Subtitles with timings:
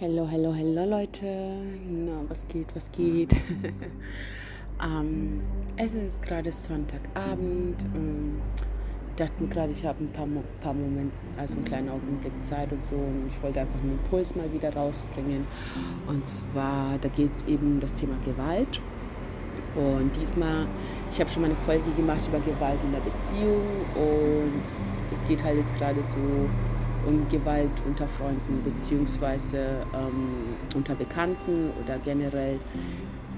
[0.00, 1.26] Hello, hello, hello Leute.
[1.90, 3.34] Na, was geht, was geht?
[4.82, 5.42] ähm,
[5.76, 7.84] es ist gerade Sonntagabend.
[7.94, 8.40] Ähm,
[9.16, 12.72] dachte mir gerade, ich habe ein paar, Mo paar Momente, also einen kleinen Augenblick Zeit
[12.72, 12.96] und so.
[12.96, 15.46] Und ich wollte einfach einen Impuls mal wieder rausbringen.
[16.06, 18.80] Und zwar, da geht es eben um das Thema Gewalt.
[19.74, 20.66] Und diesmal,
[21.10, 23.62] ich habe schon mal eine Folge gemacht über Gewalt in der Beziehung.
[23.94, 24.62] Und
[25.12, 26.16] es geht halt jetzt gerade so
[27.06, 32.58] um Gewalt unter Freunden beziehungsweise ähm, unter Bekannten oder generell,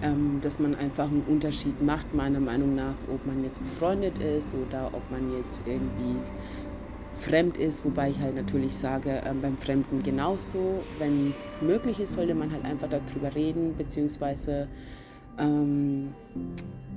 [0.03, 4.55] ähm, dass man einfach einen Unterschied macht, meiner Meinung nach, ob man jetzt befreundet ist
[4.55, 6.17] oder ob man jetzt irgendwie
[7.15, 10.83] fremd ist, wobei ich halt natürlich sage, ähm, beim Fremden genauso.
[10.99, 14.69] Wenn es möglich ist, sollte man halt einfach darüber reden, beziehungsweise
[15.39, 16.15] ähm,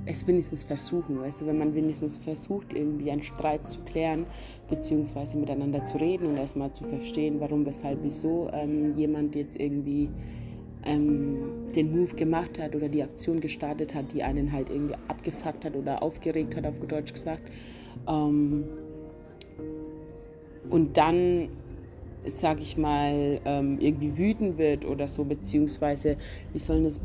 [0.06, 4.26] es wenigstens versuchen, weißt du, wenn man wenigstens versucht, irgendwie einen Streit zu klären,
[4.68, 10.08] beziehungsweise miteinander zu reden und erstmal zu verstehen, warum, weshalb, wieso ähm, jemand jetzt irgendwie
[10.84, 11.38] ähm,
[11.74, 15.76] den Move gemacht hat oder die Aktion gestartet hat, die einen halt irgendwie abgefuckt hat
[15.76, 17.50] oder aufgeregt hat, auf Deutsch gesagt.
[18.08, 18.64] Ähm,
[20.70, 21.48] und dann
[22.24, 26.16] sag ich mal, ähm, irgendwie wütend wird oder so, beziehungsweise,
[26.52, 27.00] wie sollen das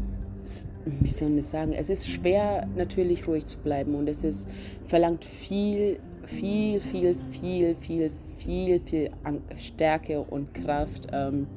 [0.86, 4.48] wie soll ich sagen, es ist schwer natürlich ruhig zu bleiben und es ist,
[4.86, 9.12] verlangt viel, viel, viel, viel, viel, viel, viel
[9.58, 11.48] Stärke und Kraft, ähm,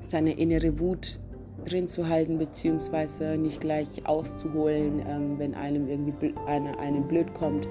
[0.00, 1.18] seine innere Wut
[1.64, 7.68] drin zu halten, beziehungsweise nicht gleich auszuholen, ähm, wenn einem irgendwie einer einem blöd kommt.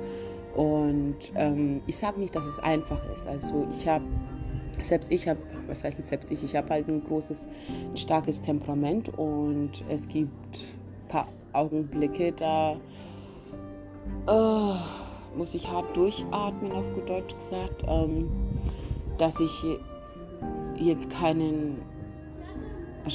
[0.55, 3.27] Und ähm, ich sage nicht, dass es einfach ist.
[3.27, 4.05] Also ich habe
[4.81, 7.47] selbst ich habe, was heißt selbst ich, ich habe halt ein großes,
[7.91, 10.75] ein starkes Temperament und es gibt
[11.05, 12.77] ein paar Augenblicke, da
[14.27, 14.73] oh,
[15.35, 18.29] muss ich hart durchatmen, auf gut Deutsch gesagt, ähm,
[19.17, 19.63] dass ich
[20.79, 21.81] jetzt keinen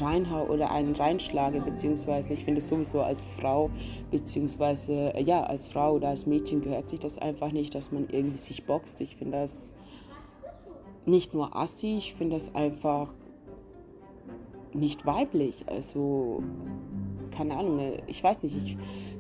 [0.00, 3.70] reinhau oder einen reinschlage, beziehungsweise ich finde es sowieso als Frau,
[4.10, 8.38] beziehungsweise ja, als Frau oder als Mädchen gehört sich das einfach nicht, dass man irgendwie
[8.38, 9.00] sich boxt.
[9.00, 9.74] Ich finde das
[11.06, 13.08] nicht nur assi, ich finde das einfach
[14.72, 15.64] nicht weiblich.
[15.68, 16.42] Also,
[17.30, 18.76] keine Ahnung, ne, ich weiß nicht, ich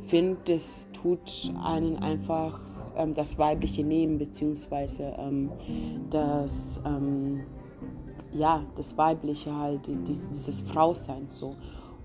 [0.06, 2.60] finde, das tut einen einfach
[2.96, 5.50] ähm, das Weibliche nehmen, beziehungsweise ähm,
[6.10, 7.44] das, ähm,
[8.32, 11.54] ja, das Weibliche halt, dieses Frausein so.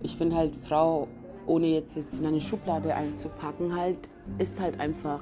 [0.01, 1.07] Ich finde halt, Frau,
[1.45, 5.21] ohne jetzt, jetzt in eine Schublade einzupacken, halt, ist halt einfach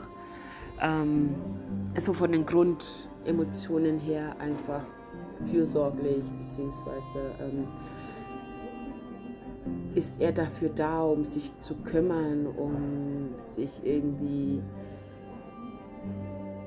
[0.81, 1.35] ähm,
[1.97, 2.45] so von den
[3.25, 4.85] Grundemotionen her einfach
[5.45, 7.67] fürsorglich, beziehungsweise ähm,
[9.95, 14.61] ist er dafür da, um sich zu kümmern, um sich irgendwie,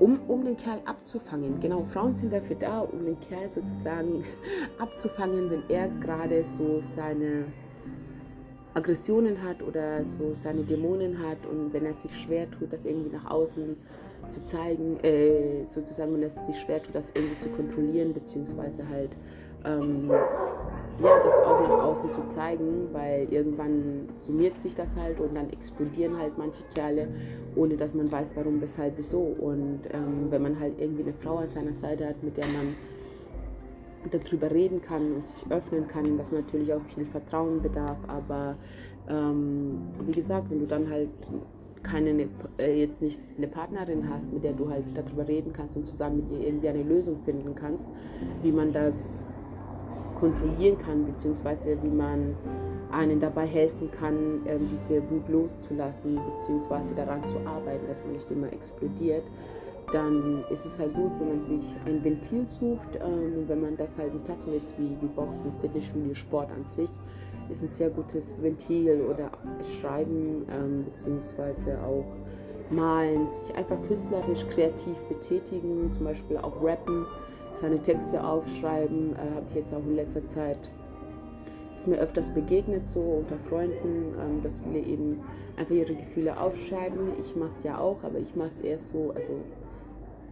[0.01, 1.61] um, um den Kerl abzufangen.
[1.61, 4.25] Genau, Frauen sind dafür da, um den Kerl sozusagen
[4.79, 7.45] abzufangen, wenn er gerade so seine
[8.75, 13.11] Aggressionen hat oder so seine Dämonen hat und wenn er sich schwer tut, das irgendwie
[13.11, 13.77] nach außen
[14.29, 19.17] zu zeigen, äh, sozusagen, wenn er sich schwer tut, das irgendwie zu kontrollieren, beziehungsweise halt
[19.65, 25.35] ähm, ja, das auch nach außen zu zeigen, weil irgendwann summiert sich das halt und
[25.35, 27.09] dann explodieren halt manche Kerle,
[27.55, 29.21] ohne dass man weiß, warum, weshalb, wieso.
[29.21, 32.75] Und ähm, wenn man halt irgendwie eine Frau an seiner Seite hat, mit der man
[34.11, 37.99] darüber reden kann und sich öffnen kann, was natürlich auch viel Vertrauen bedarf.
[38.09, 38.57] Aber
[39.09, 41.09] ähm, wie gesagt, wenn du dann halt
[41.83, 42.29] keine,
[42.59, 46.29] äh, jetzt nicht eine Partnerin hast, mit der du halt darüber reden kannst und zusammen
[46.29, 47.89] mit ihr irgendwie eine Lösung finden kannst,
[48.43, 49.47] wie man das
[50.19, 52.35] kontrollieren kann, beziehungsweise wie man
[52.91, 58.31] einen dabei helfen kann, ähm, diese Wut loszulassen, beziehungsweise daran zu arbeiten, dass man nicht
[58.31, 59.25] immer explodiert
[59.93, 62.97] dann ist es halt gut, wenn man sich ein Ventil sucht.
[63.01, 66.67] Ähm, wenn man das halt nicht hat, so jetzt wie, wie Boxen, Fitnessstudio, Sport an
[66.67, 66.91] sich,
[67.51, 69.31] ist ein sehr gutes Ventil oder
[69.81, 72.05] Schreiben ähm, beziehungsweise auch
[72.71, 77.07] malen, sich einfach künstlerisch, kreativ betätigen, zum Beispiel auch rappen,
[77.53, 80.71] seine Texte aufschreiben, äh, habe ich jetzt auch in letzter Zeit
[81.79, 85.21] ist mir öfters begegnet, so unter Freunden, ähm, dass viele eben
[85.57, 87.13] einfach ihre Gefühle aufschreiben.
[87.21, 89.33] Ich mache es ja auch, aber ich mache es eher so, also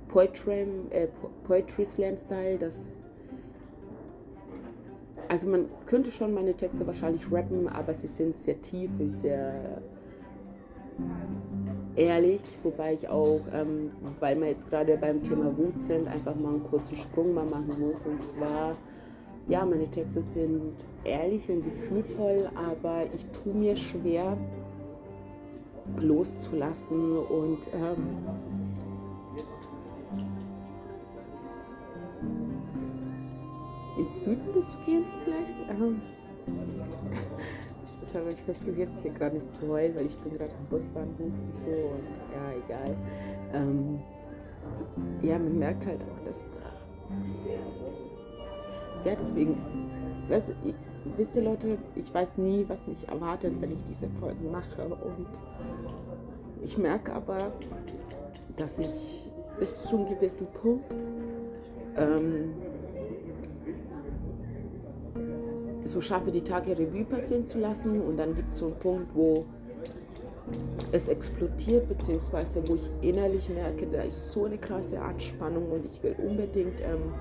[0.09, 1.07] Poetry, äh,
[1.45, 3.06] Poetry Slam Style, das
[5.29, 9.83] also man könnte schon meine Texte wahrscheinlich rappen, aber sie sind sehr tief und sehr
[11.97, 13.91] ehrlich, wobei ich auch, ähm,
[14.21, 17.81] weil wir jetzt gerade beim Thema Wut sind, einfach mal einen kurzen Sprung mal machen
[17.81, 18.05] muss.
[18.05, 18.77] Und zwar,
[19.49, 24.37] ja, meine Texte sind ehrlich und gefühlvoll, aber ich tue mir schwer
[26.01, 28.07] loszulassen und ähm,
[33.99, 35.55] ins Wütende zu gehen vielleicht.
[35.71, 36.01] Ähm,
[38.17, 41.19] aber ich versuche jetzt hier gerade nicht zu heulen, weil ich bin gerade am Busbahnhof
[41.19, 42.97] und so und ja, egal.
[43.53, 44.01] Ähm,
[45.23, 46.73] ja, man merkt halt auch, dass da.
[49.09, 49.57] Ja, deswegen,
[50.31, 50.53] also,
[51.17, 55.29] wisst ihr Leute, ich weiß nie, was mich erwartet, wenn ich diese Folgen mache und
[56.63, 57.53] ich merke aber,
[58.57, 60.97] dass ich bis zu einem gewissen Punkt
[61.97, 62.55] ähm,
[65.87, 69.15] so schaffe, die Tage Revue passieren zu lassen und dann gibt es so einen Punkt,
[69.15, 69.47] wo
[70.93, 76.03] es explodiert, beziehungsweise wo ich innerlich merke, da ist so eine krasse Anspannung und ich
[76.03, 77.13] will unbedingt ähm,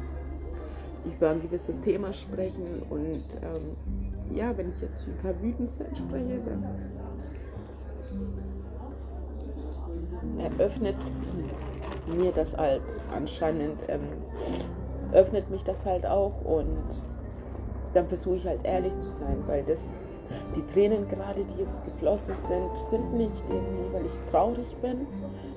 [1.06, 6.66] über ein gewisses Thema sprechen und ähm, ja, wenn ich jetzt über Wütendsein spreche, dann
[10.40, 10.96] eröffnet
[12.16, 14.02] mir das halt anscheinend, ähm,
[15.14, 16.84] öffnet mich das halt auch und
[17.96, 20.18] dann versuche ich halt ehrlich zu sein, weil das,
[20.54, 25.08] die Tränen gerade, die jetzt geflossen sind, sind nicht irgendwie, weil ich traurig bin,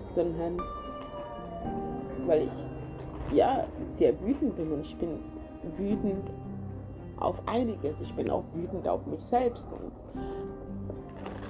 [0.05, 0.57] sondern
[2.27, 5.19] weil ich ja sehr wütend bin und ich bin
[5.77, 6.31] wütend
[7.17, 8.01] auf einiges.
[8.01, 9.91] Ich bin auch wütend auf mich selbst und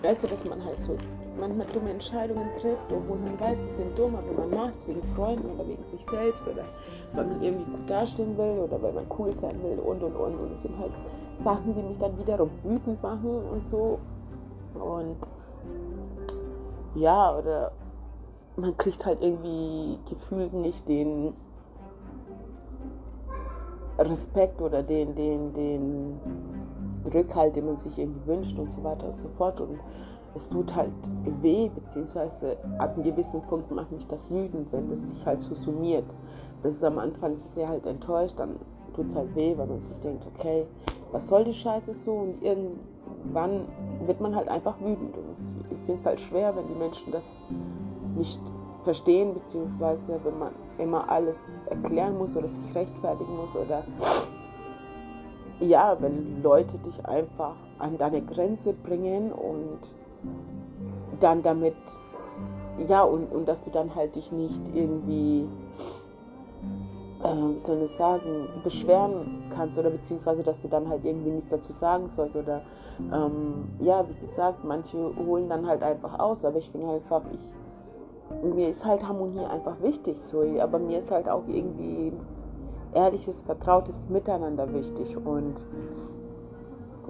[0.03, 0.97] weißt du, dass man halt so
[1.39, 5.03] manchmal dumme Entscheidungen trifft, obwohl man weiß, die sind dumm, aber man macht es wegen
[5.15, 6.63] Freunden oder wegen sich selbst oder
[7.15, 10.43] weil man irgendwie gut dastehen will oder weil man cool sein will und und und.
[10.43, 10.93] Und es sind halt
[11.35, 13.99] Sachen, die mich dann wiederum wütend machen und so.
[14.75, 15.17] Und
[16.95, 17.73] ja, oder
[18.57, 21.33] man kriegt halt irgendwie gefühlt nicht den
[23.99, 26.21] Respekt oder den, den, den
[27.13, 29.61] Rückhalt, den man sich irgendwie wünscht und so weiter und so fort.
[29.61, 29.79] Und
[30.39, 30.93] es tut halt
[31.43, 35.55] weh, beziehungsweise ab einem gewissen Punkt macht mich das wütend, wenn das sich halt so
[35.55, 36.07] summiert.
[36.63, 38.57] Das ist am Anfang sehr halt enttäuscht, dann
[38.95, 40.67] tut es halt weh, weil man sich denkt, okay,
[41.11, 42.13] was soll die Scheiße so?
[42.13, 43.67] Und irgendwann
[44.07, 45.17] wird man halt einfach wütend.
[45.17, 45.37] Und
[45.71, 47.35] ich finde es halt schwer, wenn die Menschen das
[48.17, 48.41] nicht
[48.83, 53.83] verstehen, beziehungsweise wenn man immer alles erklären muss oder sich rechtfertigen muss oder
[55.61, 59.81] ja, wenn Leute dich einfach an deine Grenze bringen und
[61.21, 61.77] dann damit,
[62.87, 65.49] ja, und, und dass du dann halt dich nicht irgendwie,
[67.23, 71.51] äh, wie soll ich sagen, beschweren kannst oder beziehungsweise, dass du dann halt irgendwie nichts
[71.51, 72.63] dazu sagen sollst oder,
[73.13, 77.23] ähm, ja, wie gesagt, manche holen dann halt einfach aus, aber ich bin halt einfach,
[77.33, 77.53] ich,
[78.43, 82.13] mir ist halt Harmonie einfach wichtig, so, aber mir ist halt auch irgendwie
[82.95, 85.65] ehrliches, vertrautes Miteinander wichtig und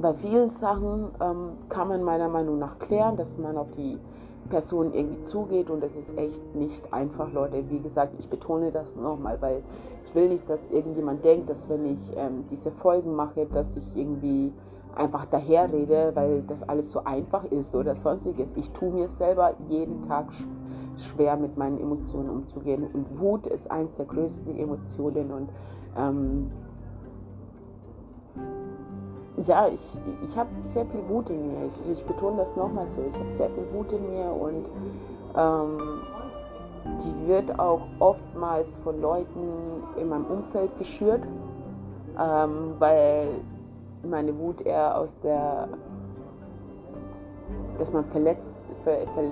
[0.00, 3.98] bei vielen Sachen ähm, kann man meiner Meinung nach klären, dass man auf die
[4.48, 7.64] Person irgendwie zugeht und es ist echt nicht einfach, Leute.
[7.68, 9.62] Wie gesagt, ich betone das nochmal, weil
[10.04, 13.96] ich will nicht, dass irgendjemand denkt, dass wenn ich ähm, diese Folgen mache, dass ich
[13.96, 14.52] irgendwie
[14.94, 18.56] einfach daherrede, weil das alles so einfach ist oder sonstiges.
[18.56, 20.26] Ich tue mir selber jeden Tag
[20.96, 25.48] schwer mit meinen Emotionen umzugehen und Wut ist eines der größten Emotionen und
[25.96, 26.50] ähm,
[29.46, 31.66] ja, ich, ich habe sehr viel Wut in mir.
[31.66, 33.00] Ich, ich betone das nochmal so.
[33.10, 34.68] Ich habe sehr viel Wut in mir und
[35.36, 36.00] ähm,
[36.84, 41.22] die wird auch oftmals von Leuten in meinem Umfeld geschürt,
[42.18, 43.28] ähm, weil
[44.02, 45.68] meine Wut eher aus der,
[47.78, 49.24] dass man verletzt, ver, ver,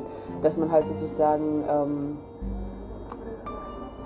[0.43, 2.19] dass man halt sozusagen ähm,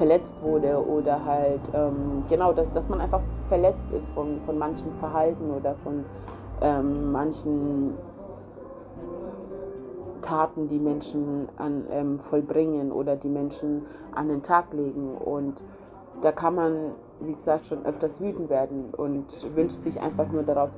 [0.00, 4.90] verletzt wurde oder halt, ähm, genau, dass, dass man einfach verletzt ist von, von manchen
[4.94, 6.06] Verhalten oder von
[6.62, 7.92] ähm, manchen
[10.22, 13.82] Taten, die Menschen an, ähm, vollbringen oder die Menschen
[14.14, 15.18] an den Tag legen.
[15.18, 15.62] Und
[16.22, 20.70] da kann man, wie gesagt, schon öfters wütend werden und wünscht sich einfach nur darauf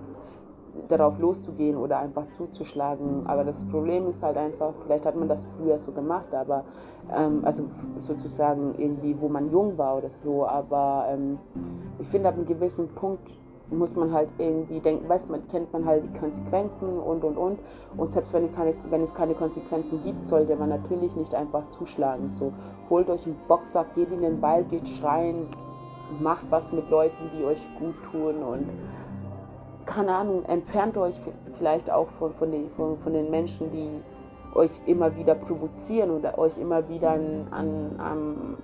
[0.89, 3.27] darauf loszugehen oder einfach zuzuschlagen.
[3.27, 6.65] Aber das Problem ist halt einfach, vielleicht hat man das früher so gemacht, aber
[7.15, 7.65] ähm, also
[7.99, 10.47] sozusagen irgendwie, wo man jung war oder so.
[10.47, 11.39] Aber ähm,
[11.99, 13.39] ich finde, ab einem gewissen Punkt
[13.71, 17.59] muss man halt irgendwie denken, weiß man, kennt man halt die Konsequenzen und und und.
[17.97, 22.31] Und selbst wenn, keine, wenn es keine Konsequenzen gibt, sollte man natürlich nicht einfach zuschlagen.
[22.31, 22.53] So,
[22.91, 25.47] holt euch einen Boxsack, geht in den Wald, geht schreien,
[26.21, 28.69] macht was mit Leuten, die euch gut tun und
[29.87, 31.15] keine Ahnung, entfernt euch
[31.59, 34.03] vielleicht auch von, von, den, von, von den Menschen, die
[34.55, 38.57] euch immer wieder provozieren oder euch immer wieder an, an, am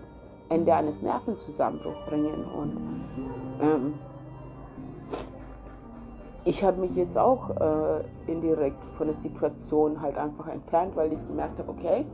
[0.48, 2.44] Ende eines Nervenzusammenbruchs bringen.
[2.56, 2.76] Und
[3.60, 3.94] ähm,
[6.44, 11.26] ich habe mich jetzt auch äh, indirekt von der Situation halt einfach entfernt, weil ich
[11.26, 12.06] gemerkt habe, okay,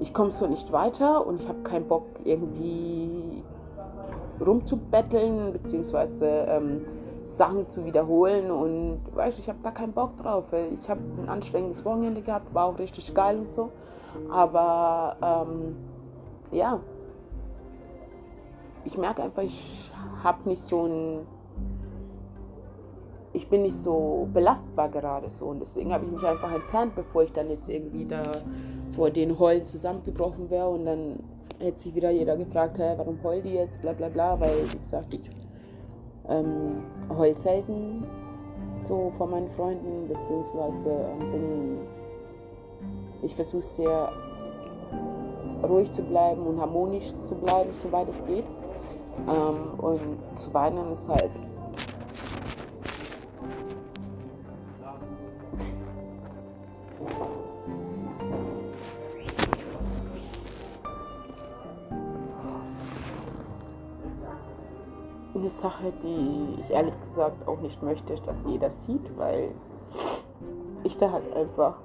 [0.00, 3.42] ich komme so nicht weiter und ich habe keinen Bock irgendwie
[4.44, 6.84] rumzubetteln, beziehungsweise ähm,
[7.24, 10.44] Sachen zu wiederholen und weißt ich habe da keinen Bock drauf.
[10.52, 13.70] Ich habe ein anstrengendes Wochenende gehabt, war auch richtig geil und so.
[14.30, 15.76] Aber ähm,
[16.52, 16.80] ja,
[18.84, 19.90] ich merke einfach, ich
[20.22, 21.26] habe nicht so ein,
[23.32, 27.22] ich bin nicht so belastbar gerade so und deswegen habe ich mich einfach entfernt, bevor
[27.22, 28.22] ich dann jetzt irgendwie da
[28.94, 31.18] vor den Heulen zusammengebrochen wäre und dann
[31.58, 34.78] hätte sich wieder jeder gefragt, hey, warum heult die jetzt, bla bla bla, weil wie
[34.78, 35.30] gesagt, ich
[36.28, 36.82] ähm,
[37.16, 38.06] heul selten
[38.80, 41.78] so von meinen Freunden, beziehungsweise ähm, bin,
[43.22, 44.12] ich versuche sehr
[45.68, 48.44] ruhig zu bleiben und harmonisch zu bleiben, soweit es geht.
[49.28, 51.30] Ähm, und zu weinen ist halt
[65.44, 69.50] eine Sache, die ich ehrlich gesagt auch nicht möchte, dass jeder sieht, weil
[70.84, 71.76] ich da halt einfach.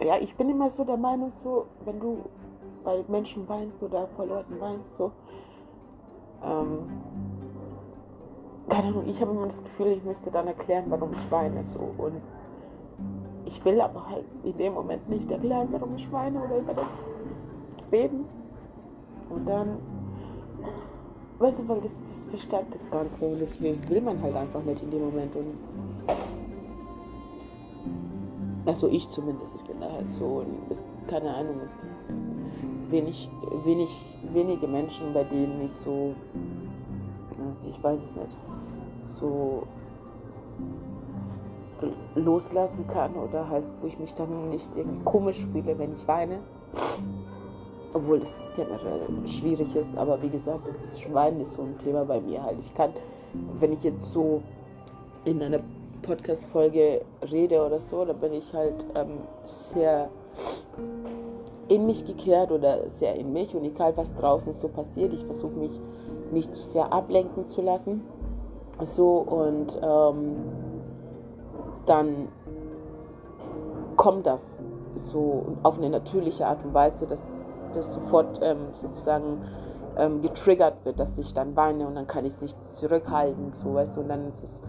[0.00, 2.18] Ja, ich bin immer so der Meinung, so, wenn du
[2.84, 5.10] bei Menschen weinst oder vor Leuten weinst, so.
[6.44, 6.88] Ähm,
[8.68, 11.80] keine Ahnung, ich habe immer das Gefühl, ich müsste dann erklären, warum ich weine, so.
[11.98, 12.20] Und
[13.44, 16.86] ich will aber halt in dem Moment nicht erklären, warum ich weine oder über das
[17.90, 18.24] reden.
[19.30, 19.78] Und dann
[21.42, 24.80] Weißt du, weil das, das verstärkt das Ganze und deswegen will man halt einfach nicht
[24.80, 25.34] in dem Moment.
[25.34, 25.58] Und
[28.64, 33.28] also ich zumindest, ich bin da halt so, es, keine Ahnung, es gibt wenig,
[33.64, 36.14] wenig, wenige Menschen, bei denen ich so,
[37.68, 38.38] ich weiß es nicht,
[39.02, 39.66] so
[42.14, 46.38] loslassen kann oder halt, wo ich mich dann nicht irgendwie komisch fühle, wenn ich weine
[47.94, 52.20] obwohl es generell schwierig ist, aber wie gesagt, das Schwein ist so ein Thema bei
[52.20, 52.58] mir halt.
[52.58, 52.90] Ich kann,
[53.58, 54.42] wenn ich jetzt so
[55.24, 55.60] in einer
[56.02, 60.08] Podcast-Folge rede oder so, da bin ich halt ähm, sehr
[61.68, 65.54] in mich gekehrt oder sehr in mich und egal was draußen so passiert, ich versuche
[65.54, 65.80] mich
[66.32, 68.02] nicht zu sehr ablenken zu lassen.
[68.84, 70.36] So und ähm,
[71.86, 72.28] dann
[73.96, 74.60] kommt das
[74.94, 79.38] so auf eine natürliche Art und Weise, dass das sofort ähm, sozusagen
[79.96, 83.74] ähm, getriggert wird, dass ich dann weine und dann kann ich es nicht zurückhalten, so
[83.74, 84.62] weißt du, und dann ist es,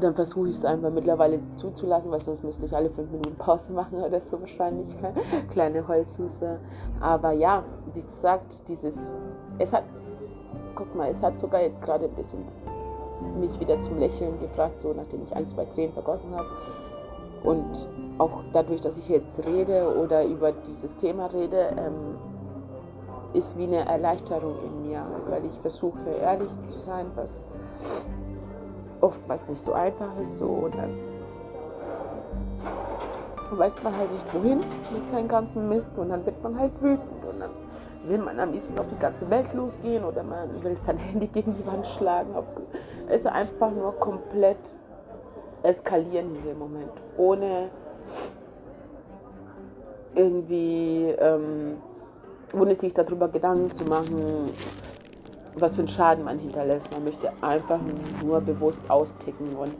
[0.00, 3.72] dann versuche ich es einfach mittlerweile zuzulassen, weil sonst müsste ich alle fünf Minuten Pause
[3.72, 4.94] machen oder so wahrscheinlich,
[5.50, 6.58] kleine Holzsüße.
[7.00, 7.64] Aber ja,
[7.94, 9.08] wie gesagt, dieses,
[9.58, 9.84] es hat,
[10.74, 12.44] guck mal, es hat sogar jetzt gerade ein bisschen
[13.38, 16.48] mich wieder zum Lächeln gebracht, so nachdem ich ein, zwei Tränen vergossen habe.
[17.44, 22.16] Und auch dadurch, dass ich jetzt rede oder über dieses Thema rede, ähm,
[23.34, 27.44] ist wie eine Erleichterung in mir, weil ich versuche ehrlich zu sein, was
[29.00, 30.38] oftmals nicht so einfach ist.
[30.38, 30.98] So, und dann
[33.50, 34.60] weiß man halt nicht wohin
[34.92, 37.50] mit seinem ganzen Mist und dann wird man halt wütend und dann
[38.04, 41.54] will man am liebsten auf die ganze Welt losgehen oder man will sein Handy gegen
[41.56, 42.34] die Wand schlagen.
[43.08, 44.58] Es ist einfach nur komplett
[45.62, 47.70] eskalieren in dem Moment, ohne
[50.14, 51.76] irgendwie, ähm,
[52.54, 54.50] ohne sich darüber Gedanken zu machen,
[55.54, 56.92] was für einen Schaden man hinterlässt.
[56.92, 57.80] Man möchte einfach
[58.22, 59.76] nur bewusst austicken und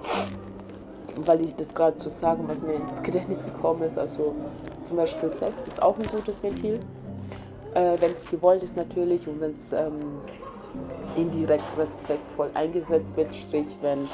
[1.24, 4.34] weil ich das gerade zu sagen, was mir ins Gedächtnis gekommen ist, also
[4.82, 6.78] zum Beispiel Sex ist auch ein gutes Ventil,
[7.74, 10.20] äh, wenn es gewollt ist natürlich und wenn es ähm,
[11.16, 14.08] indirekt respektvoll eingesetzt wird, strich wenn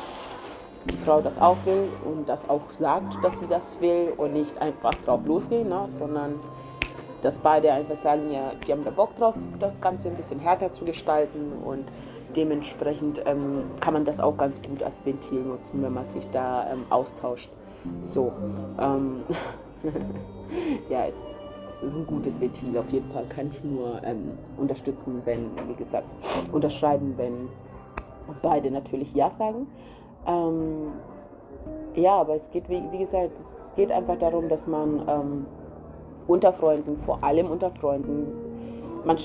[0.91, 4.61] die Frau das auch will und das auch sagt, dass sie das will und nicht
[4.61, 6.41] einfach drauf losgehen, ne, sondern
[7.21, 10.73] dass beide einfach sagen, ja, die haben da Bock drauf, das Ganze ein bisschen härter
[10.73, 11.85] zu gestalten und
[12.35, 16.69] dementsprechend ähm, kann man das auch ganz gut als Ventil nutzen, wenn man sich da
[16.73, 17.51] ähm, austauscht.
[18.01, 18.33] So,
[18.81, 19.23] ähm,
[20.89, 25.51] ja, es ist ein gutes Ventil auf jeden Fall, kann ich nur ähm, unterstützen, wenn,
[25.69, 26.07] wie gesagt,
[26.51, 27.49] unterschreiben, wenn
[28.41, 29.67] beide natürlich Ja sagen.
[30.27, 30.93] Ähm,
[31.95, 35.47] ja, aber es geht, wie, wie, gesagt, es geht einfach darum, dass man ähm,
[36.27, 38.27] unter Freunden, vor allem unter Freunden,
[39.05, 39.17] man,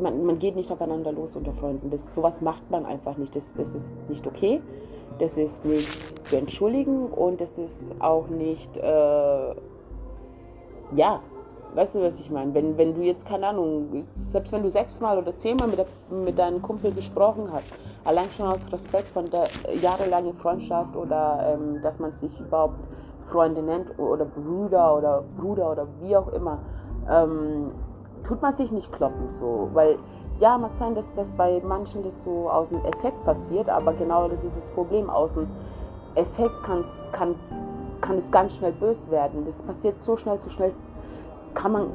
[0.00, 1.90] man, man geht nicht aufeinander los unter Freunden.
[1.90, 3.34] Das, sowas macht man einfach nicht.
[3.36, 4.60] Das, das ist nicht okay.
[5.18, 9.54] Das ist nicht zu entschuldigen und das ist auch nicht, äh,
[10.94, 11.20] ja,
[11.74, 12.52] Weißt du, was ich meine?
[12.52, 16.38] Wenn, wenn du jetzt, keine Ahnung, selbst wenn du sechsmal oder zehnmal mit, der, mit
[16.38, 17.68] deinem Kumpel gesprochen hast,
[18.04, 19.44] allein schon aus Respekt von der
[19.80, 22.76] jahrelangen Freundschaft oder ähm, dass man sich überhaupt
[23.22, 26.58] Freunde nennt oder Bruder oder Bruder oder wie auch immer,
[27.10, 27.70] ähm,
[28.22, 29.98] tut man sich nicht kloppen so, weil
[30.40, 34.28] ja, mag sein, dass das bei manchen das so aus dem Effekt passiert, aber genau
[34.28, 35.08] das ist das Problem.
[35.08, 35.46] Aus dem
[36.16, 36.84] Effekt kann,
[38.00, 39.44] kann es ganz schnell bös werden.
[39.44, 40.72] Das passiert so schnell, so schnell
[41.54, 41.90] kann man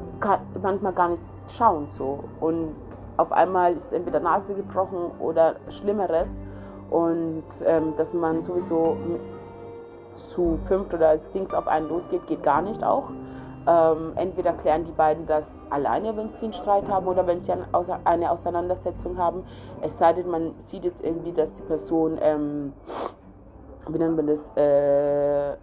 [0.62, 2.24] manchmal gar nicht schauen so.
[2.40, 2.74] Und
[3.16, 6.38] auf einmal ist entweder Nase gebrochen oder Schlimmeres.
[6.90, 8.96] Und ähm, dass man sowieso
[10.14, 13.10] zu fünft oder Dings auf einen losgeht, geht gar nicht auch.
[13.66, 17.52] Ähm, entweder klären die beiden das alleine, wenn sie einen Streit haben oder wenn sie
[17.52, 19.44] eine Auseinandersetzung haben.
[19.82, 22.72] Es sei denn, man sieht jetzt irgendwie, dass die Person, ähm,
[23.88, 25.56] wie nennt man das, äh,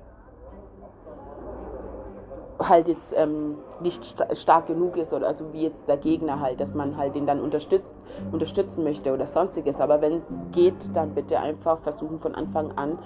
[2.60, 6.60] halt jetzt ähm, nicht st stark genug ist oder also wie jetzt der Gegner halt,
[6.60, 7.96] dass man halt den dann unterstützt,
[8.32, 9.82] unterstützen möchte oder sonstiges.
[9.82, 12.98] Aber wenn es geht, dann bitte einfach versuchen von Anfang an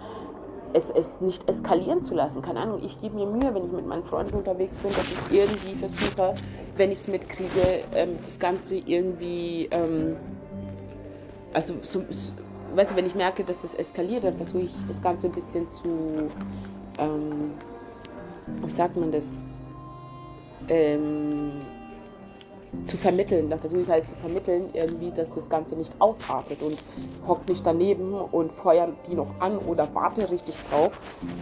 [0.73, 2.41] es, es nicht eskalieren zu lassen.
[2.41, 5.37] Keine Ahnung, ich gebe mir Mühe, wenn ich mit meinen Freunden unterwegs bin, dass ich
[5.37, 6.35] irgendwie versuche,
[6.75, 10.15] wenn ich es mitkriege, ähm, das Ganze irgendwie, ähm,
[11.53, 12.33] also so, so,
[12.75, 15.67] weißt du, wenn ich merke, dass das eskaliert, dann versuche ich das Ganze ein bisschen
[15.69, 15.87] zu,
[16.99, 17.53] ähm,
[18.63, 19.37] wie sagt man das,
[20.67, 21.51] ähm,
[22.85, 23.49] zu vermitteln.
[23.49, 26.77] Da versuche ich halt zu vermitteln, irgendwie, dass das Ganze nicht ausartet und
[27.27, 30.99] hockt nicht daneben und feuert die noch an oder warte richtig drauf,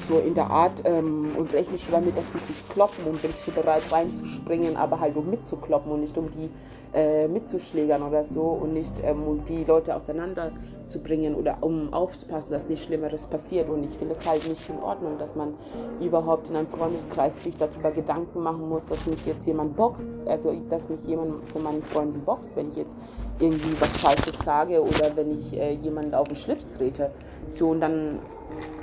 [0.08, 3.32] so in der Art ähm, und rechne schon damit, dass die sich kloppen und bin
[3.34, 6.50] schon bereit reinzuspringen, aber halt um mitzukloppen und nicht um die
[6.94, 12.68] äh, mitzuschlägern oder so und nicht ähm, um die Leute auseinanderzubringen oder um aufzupassen, dass
[12.68, 13.70] nichts Schlimmeres passiert.
[13.70, 15.54] Und ich finde es halt nicht in Ordnung, dass man
[16.02, 20.54] überhaupt in einem Freundeskreis sich darüber Gedanken machen muss, dass mich jetzt jemand boxt, also
[20.70, 22.98] dass mich jemand von meinen Freunden boxt, wenn ich jetzt
[23.40, 27.12] irgendwie was Falsches sage oder wenn ich äh, jemanden auf den Schlips trete.
[27.46, 28.20] So und dann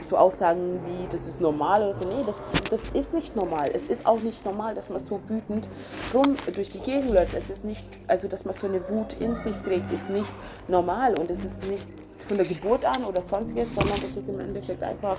[0.00, 2.04] so Aussagen wie, das ist normal oder so.
[2.04, 2.36] Nee, das,
[2.70, 3.70] das ist nicht normal.
[3.72, 5.68] Es ist auch nicht normal, dass man so wütend
[6.12, 7.34] rum durch die Gegend läuft.
[7.34, 10.34] Es ist nicht, also dass man so eine Wut in sich trägt, ist nicht
[10.68, 11.88] normal und es ist nicht
[12.26, 15.18] von der Geburt an oder sonstiges, sondern das ist im Endeffekt einfach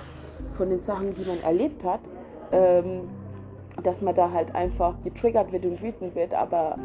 [0.54, 2.00] von den Sachen, die man erlebt hat,
[2.52, 3.08] ähm,
[3.82, 6.78] dass man da halt einfach getriggert wird und wütend wird, aber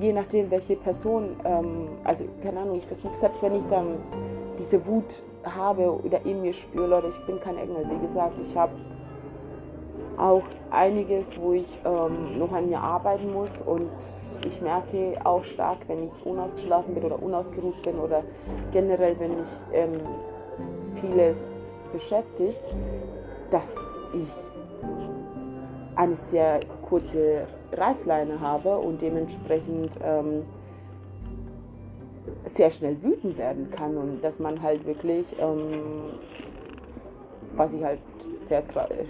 [0.00, 3.98] je nachdem, welche Person, ähm, also keine Ahnung, ich versuche selbst, wenn ich dann
[4.58, 7.84] diese Wut habe oder in mir spüre, Leute, ich bin kein Engel.
[7.90, 8.72] Wie gesagt, ich habe
[10.16, 13.90] auch einiges, wo ich ähm, noch an mir arbeiten muss und
[14.46, 18.22] ich merke auch stark, wenn ich unausgeschlafen bin oder unausgeruht bin oder
[18.72, 19.92] generell, wenn mich ähm,
[21.00, 22.60] vieles beschäftigt,
[23.50, 23.76] dass
[24.12, 24.28] ich
[25.96, 30.44] eine sehr kurze Reißleine habe und dementsprechend ähm,
[32.46, 36.18] sehr schnell wütend werden kann und dass man halt wirklich, ähm,
[37.54, 38.00] was ich halt
[38.34, 38.62] sehr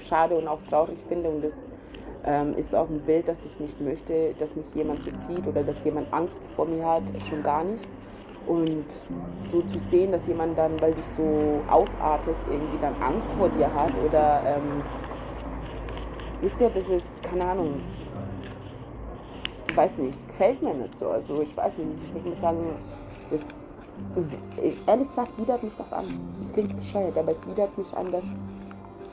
[0.07, 1.57] schade und auch traurig finde und das
[2.24, 5.62] ähm, ist auch ein Bild, das ich nicht möchte, dass mich jemand so sieht oder
[5.62, 7.88] dass jemand Angst vor mir hat, schon gar nicht.
[8.46, 8.85] Und
[9.40, 13.72] so zu sehen, dass jemand dann, weil du so ausartest, irgendwie dann Angst vor dir
[13.72, 14.83] hat oder ähm,
[16.42, 17.81] wisst ihr, das ist, keine Ahnung,
[19.74, 21.08] ich weiß nicht, gefällt mir nicht so.
[21.08, 22.64] Also ich weiß nicht, ich würde sagen,
[23.28, 23.44] das,
[24.87, 26.04] ehrlich gesagt, widert mich das an.
[26.40, 28.24] Es klingt bescheuert, aber es widert mich an, das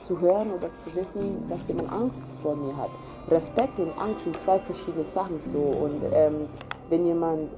[0.04, 2.92] zu hören oder zu wissen, dass jemand Angst vor mir hat.
[3.32, 5.58] Respekt und Angst sind zwei verschiedene Sachen so.
[5.58, 6.48] Und ähm,
[6.90, 7.50] wenn jemand,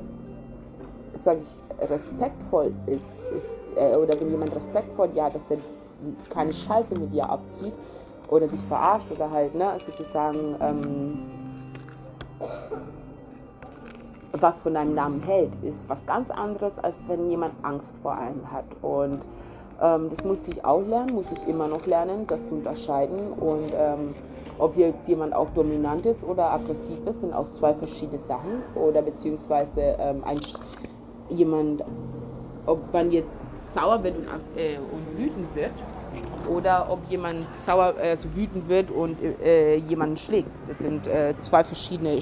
[1.14, 5.58] sage ich, respektvoll ist, ist äh, oder wenn jemand respektvoll ja, dass der
[6.30, 7.74] keine Scheiße mit dir abzieht
[8.30, 11.20] oder dich verarscht oder halt, ne, sozusagen, ähm,
[14.34, 18.52] was von deinem Namen hält, ist was ganz anderes, als wenn jemand Angst vor einem
[18.52, 18.66] hat.
[18.82, 19.20] Und
[19.82, 23.20] ähm, das muss ich auch lernen, muss ich immer noch lernen, das zu unterscheiden.
[23.34, 24.16] Und ähm,
[24.58, 28.64] ob jetzt jemand auch dominant ist oder aggressiv ist, sind auch zwei verschiedene Sachen.
[28.76, 30.40] Oder beziehungsweise ähm, ein,
[31.30, 31.84] jemand,
[32.66, 35.74] ob man jetzt sauer wird und, äh, und wütend wird
[36.50, 40.52] oder ob jemand sauer, also wütend wird und äh, jemanden schlägt.
[40.68, 42.20] Das sind äh, zwei verschiedene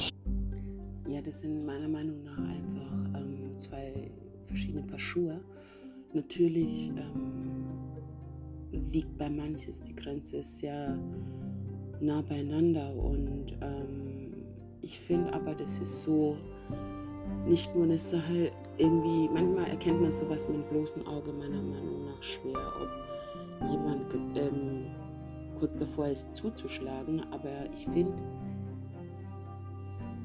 [1.32, 4.12] das sind meiner Meinung nach einfach ähm, zwei
[4.44, 5.40] verschiedene Paar Schuhe.
[6.12, 7.70] Natürlich ähm,
[8.74, 11.00] liegt bei manches die Grenze sehr
[12.02, 14.44] nah beieinander und ähm,
[14.82, 16.36] ich finde aber, das ist so
[17.48, 22.08] nicht nur eine Sache, irgendwie, manchmal erkennt man sowas mit dem bloßen Auge meiner Meinung
[22.08, 24.88] nach schwer, ob jemand ähm,
[25.58, 28.22] kurz davor ist zuzuschlagen, aber ich finde,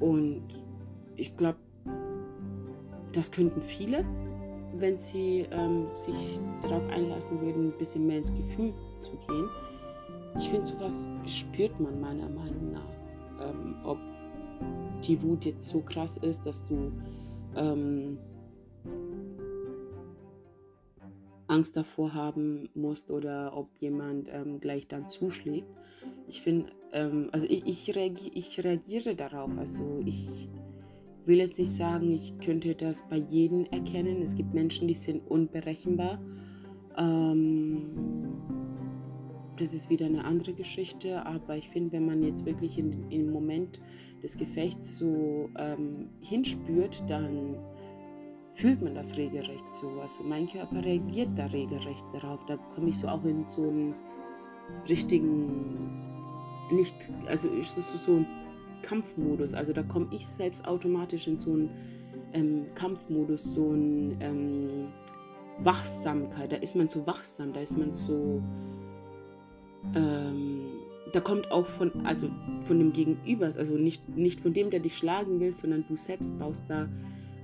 [0.00, 0.65] und
[1.16, 1.58] ich glaube,
[3.12, 4.04] das könnten viele,
[4.76, 9.48] wenn sie ähm, sich darauf einlassen würden, ein bisschen mehr ins Gefühl zu gehen.
[10.38, 13.48] Ich finde, sowas spürt man meiner Meinung nach.
[13.48, 13.98] Ähm, ob
[15.06, 16.92] die Wut jetzt so krass ist, dass du
[17.54, 18.18] ähm,
[21.48, 25.68] Angst davor haben musst oder ob jemand ähm, gleich dann zuschlägt.
[26.28, 29.50] Ich finde, ähm, also ich, ich, reagiere, ich reagiere darauf.
[29.56, 30.48] Also ich
[31.26, 34.22] will jetzt nicht sagen, ich könnte das bei jedem erkennen.
[34.22, 36.20] Es gibt Menschen, die sind unberechenbar.
[36.96, 38.36] Ähm,
[39.56, 43.30] das ist wieder eine andere Geschichte, aber ich finde, wenn man jetzt wirklich in, im
[43.30, 43.80] Moment
[44.22, 47.56] des Gefechts so ähm, hinspürt, dann
[48.52, 49.88] fühlt man das regelrecht so.
[50.00, 52.44] Also mein Körper reagiert da regelrecht darauf.
[52.46, 53.94] Da komme ich so auch in so einen
[54.88, 56.02] richtigen,
[56.70, 58.26] nicht, also ist das so ein
[58.82, 59.54] Kampfmodus.
[59.54, 61.70] Also da komme ich selbst automatisch in so einen
[62.32, 64.88] ähm, Kampfmodus, so ein ähm,
[65.60, 66.52] Wachsamkeit.
[66.52, 68.42] Da ist man so wachsam, da ist man so
[69.94, 70.66] ähm,
[71.12, 72.28] da kommt auch von, also
[72.64, 76.36] von dem Gegenüber, also nicht, nicht von dem, der dich schlagen will, sondern du selbst
[76.38, 76.88] baust da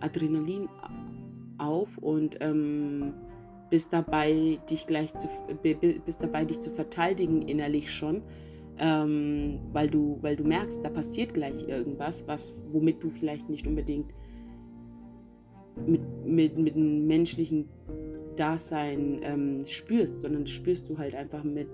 [0.00, 0.68] Adrenalin
[1.58, 3.14] auf und ähm,
[3.70, 5.28] bist dabei, dich gleich zu,
[5.62, 8.22] bist dabei, dich zu verteidigen innerlich schon,
[8.78, 13.66] ähm, weil, du, weil du merkst, da passiert gleich irgendwas, was, womit du vielleicht nicht
[13.66, 14.12] unbedingt
[15.86, 17.68] mit, mit, mit einem menschlichen
[18.36, 21.68] Dasein ähm, spürst, sondern spürst du halt einfach mit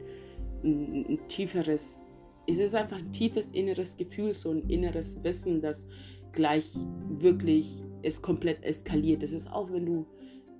[0.65, 2.01] ein, ein tieferes,
[2.47, 5.87] es ist einfach ein tiefes inneres Gefühl, so ein inneres Wissen, das
[6.33, 6.73] gleich
[7.09, 9.23] wirklich es komplett eskaliert.
[9.23, 10.07] Das ist auch, wenn du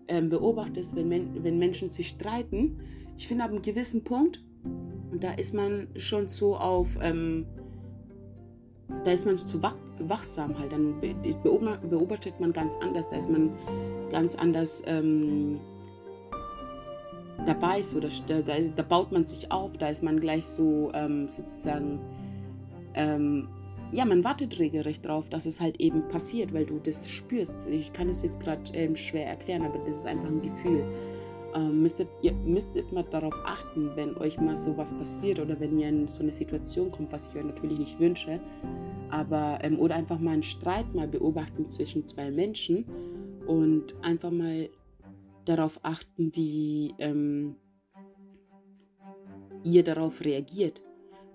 [0.09, 2.81] ähm, beobachtest, wenn, men wenn Menschen sich streiten.
[3.17, 4.43] Ich finde, ab einem gewissen Punkt,
[5.13, 7.47] da ist man schon so auf, ähm,
[9.05, 10.73] da ist man zu wach wachsam halt.
[10.73, 13.51] Dann beobachtet man ganz anders, da ist man
[14.11, 14.83] ganz anders.
[14.87, 15.61] Ähm,
[17.47, 21.29] dabei ist oder da, da, baut man sich auf, da ist man gleich so ähm,
[21.29, 22.01] sozusagen,
[22.95, 23.49] ähm,
[23.93, 27.55] ja, man wartet regelrecht drauf, dass es halt eben passiert, weil du das spürst.
[27.71, 30.85] Ich kann es jetzt gerade ähm, schwer erklären, aber das ist einfach ein Gefühl.
[31.55, 35.89] Ähm, müsstet, ihr müsstet mal darauf achten, wenn euch mal sowas passiert oder wenn ihr
[35.89, 38.39] in so eine Situation kommt, was ich euch natürlich nicht wünsche,
[39.09, 42.85] aber ähm, oder einfach mal einen Streit mal beobachten zwischen zwei Menschen
[43.47, 44.69] und einfach mal
[45.47, 47.57] darauf achten, wie ähm,
[49.65, 50.83] ihr darauf reagiert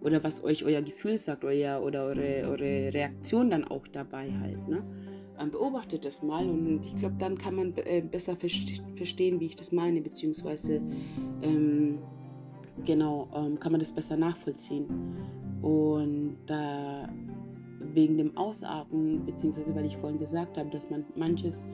[0.02, 4.67] oder was euch euer Gefühl sagt euer, oder eure, eure Reaktion dann auch dabei halt.
[4.67, 4.84] Ne?
[5.52, 9.72] Beobachtet das mal und ich glaube, dann kann man äh, besser verstehen, wie ich das
[9.72, 10.82] meine, beziehungsweise
[11.41, 12.00] ähm,
[12.86, 14.86] genau, ähm, kann man das besser nachvollziehen.
[15.62, 17.10] Und da
[17.80, 21.65] wegen dem Ausatmen, beziehungsweise weil ich vorhin gesagt habe, dass man manches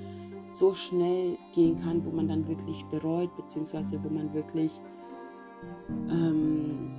[0.45, 4.81] so schnell gehen kann, wo man dann wirklich bereut, beziehungsweise wo man wirklich
[6.09, 6.91] ähm,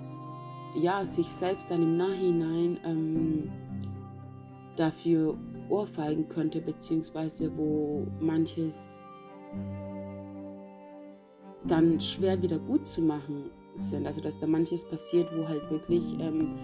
[0.77, 3.51] ja, sich selbst dann im Nachhinein ähm,
[4.77, 5.37] dafür
[5.70, 8.98] ohrfeigen könnte, beziehungsweise wo manches
[11.64, 14.06] dann schwer wieder gut zu machen sind.
[14.06, 16.56] Also dass da manches passiert, wo halt wirklich ähm,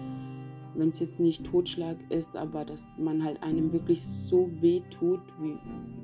[0.77, 5.21] wenn es jetzt nicht Totschlag ist, aber dass man halt einem wirklich so weh tut,
[5.39, 5.57] wie,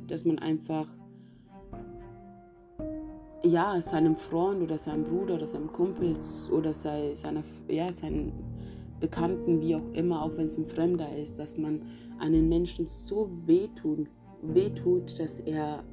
[0.08, 0.88] dass man einfach
[3.46, 6.16] ja, seinem Freund oder seinem Bruder oder seinem Kumpel
[6.52, 8.32] oder sei, seiner, ja, seinen
[9.04, 11.82] Bekannten, wie auch immer, auch wenn es ein Fremder ist, dass man
[12.20, 14.08] einen Menschen so wehtut,
[14.42, 15.84] wehtut, dass er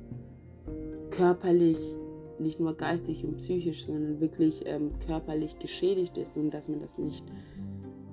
[1.10, 1.96] körperlich,
[2.38, 6.98] nicht nur geistig und psychisch, sondern wirklich ähm, körperlich geschädigt ist und dass man das
[6.98, 7.24] nicht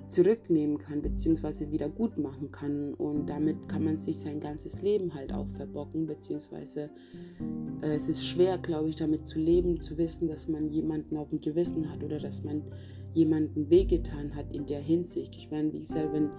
[0.08, 2.94] zurücknehmen kann, beziehungsweise wieder gut machen kann.
[2.94, 6.90] Und damit kann man sich sein ganzes Leben halt auch verbocken, beziehungsweise
[7.82, 11.30] äh, es ist schwer, glaube ich, damit zu leben, zu wissen, dass man jemanden auf
[11.30, 12.62] dem Gewissen hat oder dass man
[13.12, 15.36] jemanden wehgetan hat in der Hinsicht.
[15.36, 16.30] Ich meine, wie gesagt, wenn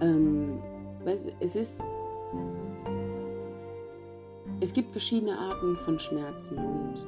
[0.00, 0.58] ähm,
[1.40, 1.82] es ist
[4.60, 7.06] es gibt verschiedene Arten von Schmerzen und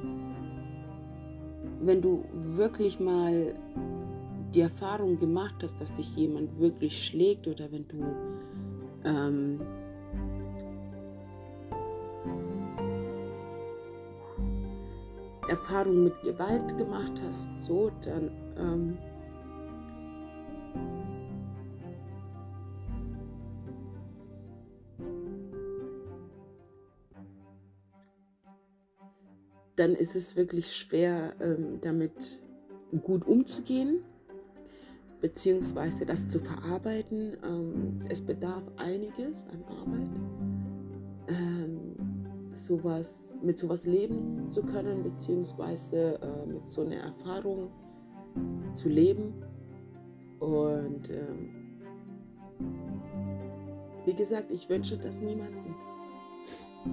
[1.81, 3.55] wenn du wirklich mal
[4.53, 8.03] die Erfahrung gemacht hast, dass dich jemand wirklich schlägt oder wenn du
[9.03, 9.61] ähm,
[15.47, 18.97] Erfahrung mit Gewalt gemacht hast, so dann ähm,
[29.75, 32.41] dann ist es wirklich schwer, ähm, damit
[33.01, 34.03] gut umzugehen
[35.21, 37.37] beziehungsweise das zu verarbeiten.
[37.43, 40.19] Ähm, es bedarf einiges an Arbeit,
[41.27, 41.95] ähm,
[42.51, 47.69] sowas, mit sowas leben zu können, beziehungsweise äh, mit so einer Erfahrung
[48.73, 49.33] zu leben.
[50.39, 51.49] Und ähm,
[54.05, 55.75] wie gesagt, ich wünsche das niemandem.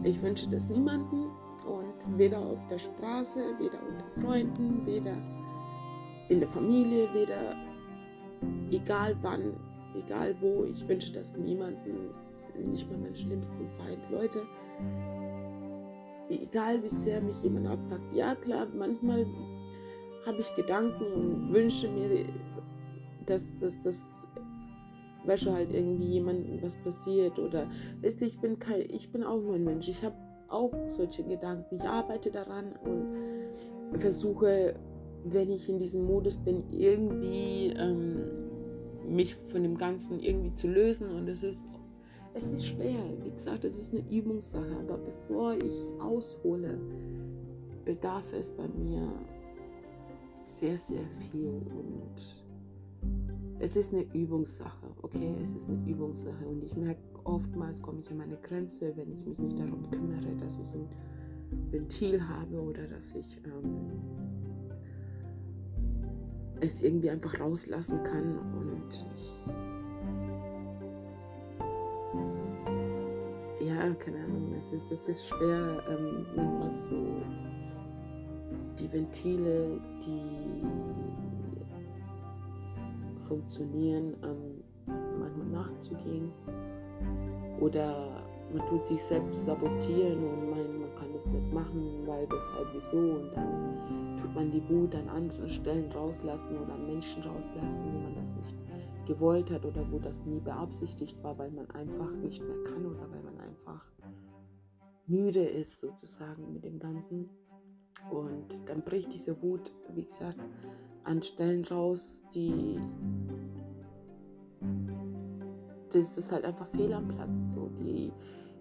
[0.03, 1.31] Ich wünsche das niemandem
[1.65, 5.17] und weder auf der Straße, weder unter Freunden, weder
[6.29, 7.55] in der Familie, weder
[8.71, 9.55] egal wann,
[9.95, 10.65] egal wo.
[10.65, 12.11] Ich wünsche das niemandem,
[12.65, 13.99] nicht mal meinen schlimmsten Feind.
[14.11, 14.43] Leute,
[16.29, 19.27] egal wie sehr mich jemand abfuckt, ja klar, manchmal
[20.27, 22.27] habe ich Gedanken und wünsche mir,
[23.27, 24.27] dass das
[25.27, 27.69] weil schon halt irgendwie jemandem was passiert oder
[28.03, 29.89] weißt du, ich bin kein, ich bin auch nur ein Mensch.
[29.89, 30.15] Ich habe
[30.49, 31.75] auch solche Gedanken.
[31.75, 34.75] Ich arbeite daran und versuche,
[35.33, 38.21] wenn ich in diesem Modus bin, irgendwie ähm,
[39.09, 41.63] mich von dem Ganzen irgendwie zu lösen und es ist
[42.37, 42.99] es ist schwer.
[43.23, 44.77] Wie gesagt, es ist eine Übungssache.
[44.81, 46.79] Aber bevor ich aushole,
[47.85, 49.09] bedarf es bei mir
[50.45, 51.63] sehr, sehr viel.
[51.71, 52.45] Und
[53.59, 55.35] es ist eine Übungssache, okay?
[55.43, 56.47] Es ist eine Übungssache.
[56.47, 60.37] Und ich merke, oftmals komme ich an meine Grenze, wenn ich mich nicht darum kümmere,
[60.37, 60.89] dass ich ein
[61.71, 63.91] Ventil habe oder dass ich ähm,
[66.61, 68.39] es irgendwie einfach rauslassen kann.
[68.39, 69.07] Und
[73.61, 77.23] ich ja, keine Ahnung, es ist, es ist schwer, ähm, manchmal so
[78.79, 80.65] die Ventile, die
[83.27, 84.63] funktionieren, ähm,
[85.19, 86.33] manchmal nachzugehen.
[87.61, 88.16] Oder
[88.53, 92.97] man tut sich selbst sabotieren und meint, man kann das nicht machen, weil, weshalb, wieso.
[92.97, 97.99] Und dann tut man die Wut an anderen Stellen rauslassen oder an Menschen rauslassen, wo
[97.99, 98.57] man das nicht
[99.07, 103.11] gewollt hat oder wo das nie beabsichtigt war, weil man einfach nicht mehr kann oder
[103.11, 103.85] weil man einfach
[105.07, 107.31] müde ist sozusagen mit dem Ganzen.
[108.11, 110.39] Und dann bricht diese Wut, wie gesagt,
[111.05, 112.79] an Stellen raus, die
[115.91, 117.53] das ist halt einfach fehl am Platz.
[117.53, 118.13] So die,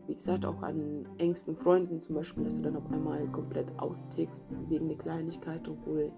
[0.08, 4.44] wie gesagt, auch an engsten Freunden zum Beispiel, dass du dann auf einmal komplett austickst
[4.70, 6.12] wegen der Kleinigkeit, obwohl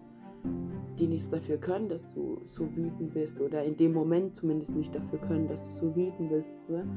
[0.98, 4.96] die nichts dafür können, dass du so wütend bist oder in dem Moment zumindest nicht
[4.96, 6.88] dafür können, dass du so wütend bist ne?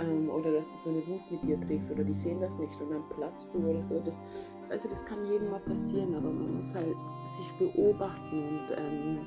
[0.00, 2.80] ähm, oder dass du so eine Wut mit dir trägst oder die sehen das nicht
[2.80, 4.00] und dann platzt du oder so.
[4.00, 4.20] Das,
[4.68, 9.18] also das kann jedem mal passieren, aber man muss halt sich beobachten und ähm,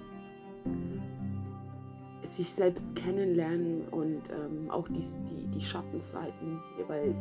[2.24, 7.16] sich selbst kennenlernen und ähm, auch die, die, die Schattenseiten, weil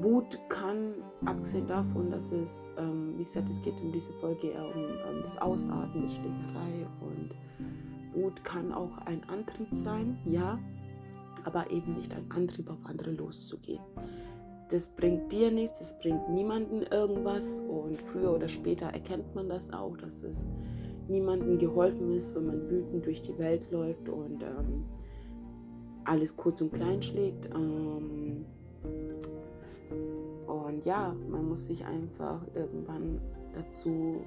[0.00, 4.64] Wut kann, abgesehen davon, dass es, ähm, wie gesagt, es geht in dieser Folge eher
[4.64, 7.34] um, um das Ausatmen, die Schlägerei und
[8.14, 10.58] Wut kann auch ein Antrieb sein, ja,
[11.44, 13.82] aber eben nicht ein Antrieb, auf andere loszugehen.
[14.68, 19.72] Das bringt dir nichts, das bringt niemanden irgendwas und früher oder später erkennt man das
[19.72, 20.48] auch, dass es
[21.08, 24.84] niemandem geholfen ist, wenn man wütend durch die Welt läuft und ähm,
[26.04, 27.48] alles kurz und klein schlägt.
[27.54, 28.44] Ähm,
[30.46, 33.20] und ja, man muss sich einfach irgendwann
[33.54, 34.24] dazu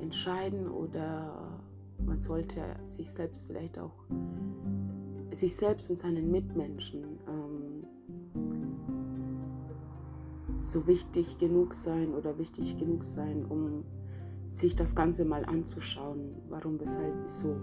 [0.00, 1.60] entscheiden oder
[2.04, 3.92] man sollte sich selbst vielleicht auch,
[5.32, 7.86] sich selbst und seinen Mitmenschen ähm,
[10.58, 13.84] so wichtig genug sein oder wichtig genug sein, um
[14.52, 17.56] sich das Ganze mal anzuschauen, warum, weshalb, wieso.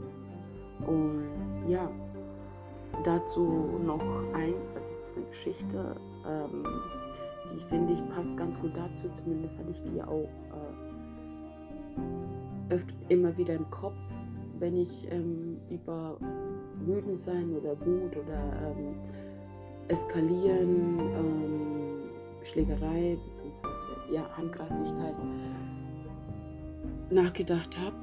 [0.87, 1.23] Und
[1.67, 1.89] ja,
[3.03, 4.01] dazu noch
[4.33, 5.95] eins, da gibt es eine Geschichte,
[6.27, 6.65] ähm,
[7.53, 10.29] die finde ich passt ganz gut dazu, zumindest hatte ich die auch
[12.69, 13.97] äh, öfter, immer wieder im Kopf,
[14.57, 16.17] wenn ich ähm, über
[16.85, 18.95] wütend sein oder Wut oder ähm,
[19.89, 22.09] Eskalieren, ähm,
[22.43, 24.13] Schlägerei bzw.
[24.13, 25.15] Ja, Handgreiflichkeit
[27.11, 27.95] nachgedacht habe,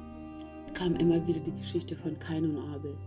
[0.73, 2.97] kam immer wieder die Geschichte von Kain und Abel.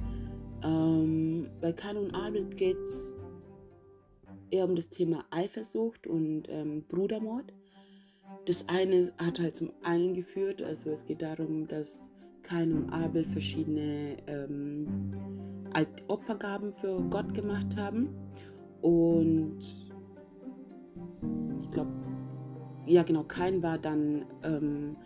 [0.63, 3.15] Ähm, bei Kain und Abel geht es
[4.51, 7.53] eher um das Thema Eifersucht und ähm, Brudermord.
[8.47, 12.11] Das eine hat halt zum einen geführt, also es geht darum, dass
[12.43, 14.87] Kain und Abel verschiedene ähm,
[16.09, 18.09] Opfergaben für Gott gemacht haben.
[18.83, 19.59] Und
[21.63, 21.93] ich glaube,
[22.87, 24.97] ja genau, Kain war dann ähm,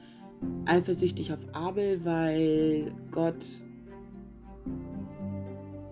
[0.66, 3.44] eifersüchtig auf Abel, weil Gott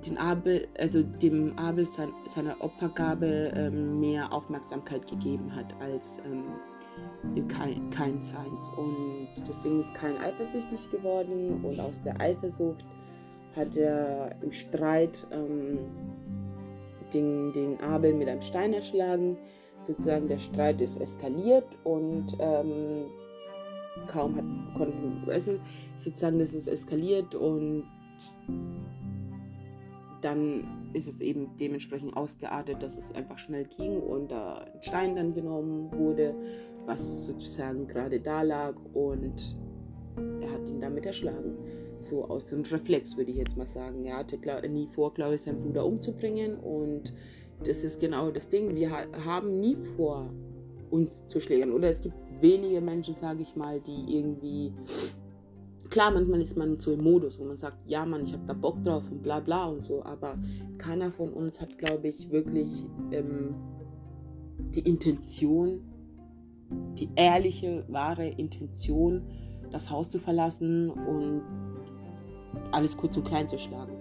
[0.06, 6.44] den Abel, also dem Abel sein, seiner Opfergabe ähm, mehr Aufmerksamkeit gegeben hat als ähm,
[7.34, 8.70] dem Kain, Seins.
[8.76, 12.84] Und deswegen ist Kain eifersüchtig geworden und aus der Eifersucht
[13.54, 15.78] hat er im Streit ähm,
[17.12, 19.36] den, den Abel mit einem Stein erschlagen.
[19.80, 23.06] Sozusagen der Streit ist eskaliert und ähm,
[24.06, 25.58] kaum hat, konnten, also
[25.96, 27.84] sozusagen, ist eskaliert und
[30.20, 35.16] dann ist es eben dementsprechend ausgeartet, dass es einfach schnell ging und da ein Stein
[35.16, 36.34] dann genommen wurde,
[36.86, 39.56] was sozusagen gerade da lag und
[40.40, 41.56] er hat ihn damit erschlagen.
[41.98, 44.04] So aus dem Reflex würde ich jetzt mal sagen.
[44.04, 47.12] Er hatte nie vor, glaube ich, seinen Bruder umzubringen und
[47.64, 48.74] das ist genau das Ding.
[48.74, 48.90] Wir
[49.24, 50.30] haben nie vor,
[50.92, 51.72] uns zu schlägern.
[51.72, 54.72] Oder es gibt wenige Menschen, sage ich mal, die irgendwie
[55.92, 58.54] klar, manchmal ist man so im Modus, wo man sagt, ja Mann, ich habe da
[58.54, 60.38] Bock drauf und bla bla und so, aber
[60.78, 63.54] keiner von uns hat, glaube ich, wirklich ähm,
[64.74, 65.82] die Intention,
[66.98, 69.22] die ehrliche, wahre Intention,
[69.70, 71.42] das Haus zu verlassen und
[72.72, 73.92] alles kurz und klein zu schlagen.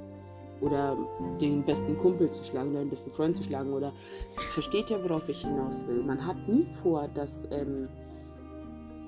[0.62, 0.96] Oder
[1.42, 3.74] den besten Kumpel zu schlagen oder den besten Freund zu schlagen.
[3.74, 3.92] Oder
[4.30, 6.04] versteht ja, worauf ich hinaus will.
[6.04, 7.90] Man hat nie vor, dass ähm,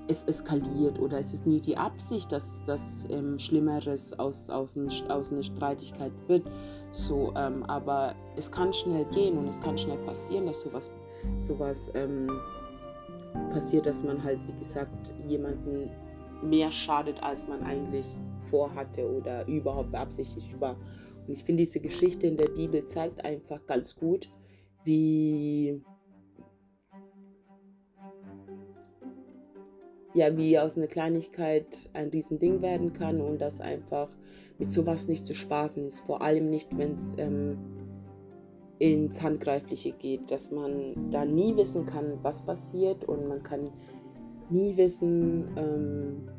[0.08, 4.90] es eskaliert oder es ist nie die Absicht, dass das ähm, Schlimmeres aus, aus, ein,
[5.10, 6.46] aus einer Streitigkeit wird.
[6.92, 10.92] So, ähm, aber es kann schnell gehen und es kann schnell passieren, dass sowas,
[11.38, 12.30] sowas ähm,
[13.52, 15.90] passiert, dass man halt, wie gesagt, jemanden
[16.42, 18.08] mehr schadet, als man eigentlich
[18.50, 20.76] vorhatte oder überhaupt beabsichtigt war.
[21.26, 24.30] Und ich finde, diese Geschichte in der Bibel zeigt einfach ganz gut,
[24.84, 25.82] wie
[30.14, 34.10] ja, wie aus einer Kleinigkeit ein Riesending werden kann und dass einfach
[34.60, 36.02] mit sowas nicht zu spaßen ist.
[36.02, 37.58] Vor allem nicht, wenn es ähm,
[38.80, 43.70] ins Handgreifliche geht, dass man da nie wissen kann, was passiert und man kann
[44.50, 46.30] nie wissen, ähm,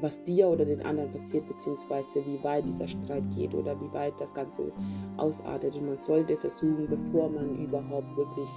[0.00, 4.14] was dir oder den anderen passiert, beziehungsweise wie weit dieser Streit geht oder wie weit
[4.18, 4.72] das Ganze
[5.16, 5.74] ausartet.
[5.76, 8.48] Und man sollte versuchen, bevor man überhaupt wirklich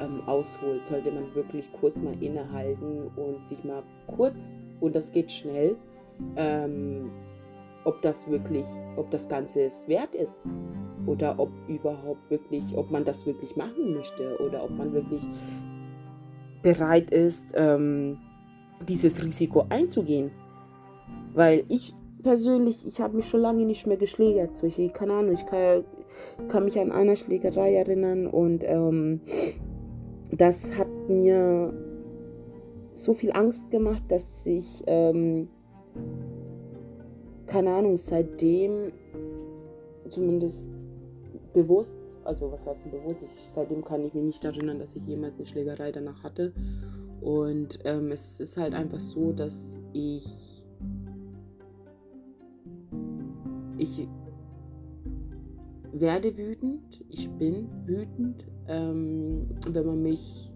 [0.00, 5.30] ähm, ausholt, sollte man wirklich kurz mal innehalten und sich mal kurz, und das geht
[5.30, 5.76] schnell,
[6.36, 7.10] ähm,
[7.84, 10.36] ob das wirklich, ob das Ganze es wert ist
[11.06, 15.22] oder ob überhaupt wirklich, ob man das wirklich machen möchte oder ob man wirklich
[16.62, 18.18] bereit ist, ähm,
[18.86, 20.30] dieses Risiko einzugehen.
[21.34, 24.56] Weil ich persönlich, ich habe mich schon lange nicht mehr geschlägert.
[24.56, 25.84] So, ich, keine Ahnung, ich kann,
[26.48, 29.20] kann mich an einer Schlägerei erinnern und ähm,
[30.32, 31.72] das hat mir
[32.92, 35.48] so viel Angst gemacht, dass ich, ähm,
[37.46, 38.92] keine Ahnung, seitdem
[40.08, 40.68] zumindest
[41.52, 45.02] bewusst, also was heißt denn bewusst, ich, seitdem kann ich mich nicht erinnern, dass ich
[45.06, 46.52] jemals eine Schlägerei danach hatte.
[47.20, 50.64] Und ähm, es ist halt einfach so, dass ich,
[53.76, 54.08] ich
[55.92, 58.46] werde wütend, ich bin wütend.
[58.68, 60.52] Ähm, wenn man mich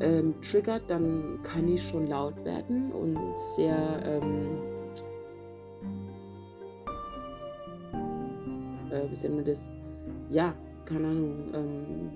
[0.00, 4.58] ähm, triggert, dann kann ich schon laut werden und sehr ähm,
[8.90, 9.68] äh, wie nennt man das?
[10.28, 10.54] Ja,
[10.84, 12.10] keine Ahnung, ähm,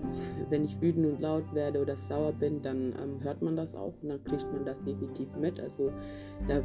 [0.51, 3.93] wenn ich wütend und laut werde oder sauer bin, dann ähm, hört man das auch
[4.03, 5.61] und dann kriegt man das definitiv mit.
[5.61, 5.93] Also
[6.47, 6.61] da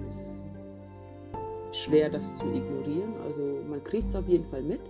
[1.71, 3.13] schwer das zu ignorieren.
[3.23, 4.81] Also man kriegt es auf jeden Fall mit.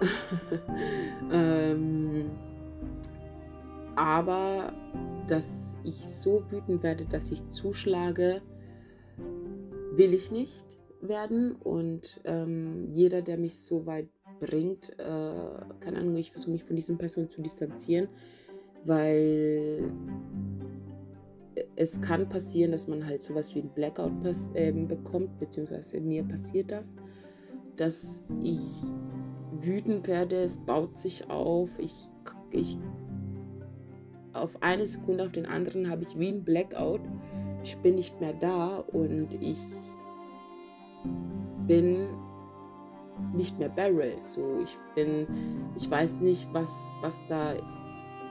[1.32, 2.30] ähm,
[3.96, 4.72] aber
[5.26, 8.42] dass ich so wütend werde, dass ich zuschlage,
[9.92, 11.52] will ich nicht werden.
[11.52, 15.02] Und ähm, jeder, der mich so weit bringt, äh,
[15.80, 18.08] keine Ahnung, ich versuche mich von diesen Personen zu distanzieren,
[18.84, 19.90] weil
[21.74, 24.12] es kann passieren, dass man halt sowas wie ein Blackout
[24.54, 26.94] äh, bekommt, beziehungsweise mir passiert das,
[27.76, 28.60] dass ich
[29.64, 32.10] wütend werde, es baut sich auf, ich,
[32.50, 32.78] ich
[34.32, 37.00] auf eine Sekunde auf den anderen habe ich wie ein Blackout,
[37.62, 39.58] ich bin nicht mehr da und ich
[41.66, 42.08] bin
[43.34, 44.20] nicht mehr Barrel.
[44.20, 45.26] So, ich bin,
[45.74, 47.54] ich weiß nicht, was, was da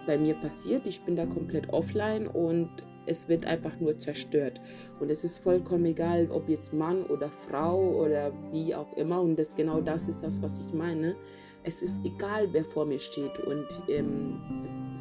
[0.05, 0.88] bei mir passiert.
[0.88, 2.69] Ich bin da komplett offline und
[3.05, 4.60] es wird einfach nur zerstört.
[4.99, 9.21] Und es ist vollkommen egal, ob jetzt Mann oder Frau oder wie auch immer.
[9.21, 11.15] Und das genau das ist das, was ich meine.
[11.63, 13.39] Es ist egal, wer vor mir steht.
[13.39, 14.39] Und ähm,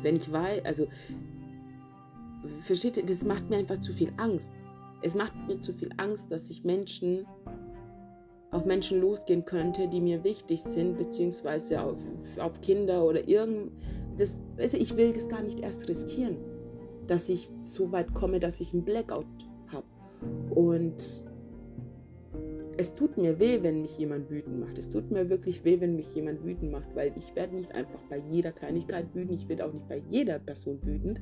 [0.02, 0.86] wenn ich weiß, also
[2.60, 4.52] versteht ihr, das macht mir einfach zu viel Angst.
[5.02, 7.26] Es macht mir zu viel Angst, dass ich Menschen
[8.50, 11.98] auf Menschen losgehen könnte, die mir wichtig sind, beziehungsweise auf,
[12.38, 13.72] auf Kinder oder irgend.
[14.16, 16.36] Das, also ich will das gar nicht erst riskieren
[17.06, 19.26] dass ich so weit komme, dass ich einen Blackout
[19.68, 19.84] habe.
[20.54, 21.22] Und
[22.76, 24.78] es tut mir weh, wenn mich jemand wütend macht.
[24.78, 28.00] Es tut mir wirklich weh, wenn mich jemand wütend macht, weil ich werde nicht einfach
[28.10, 29.40] bei jeder Kleinigkeit wütend.
[29.40, 31.20] Ich werde auch nicht bei jeder Person wütend.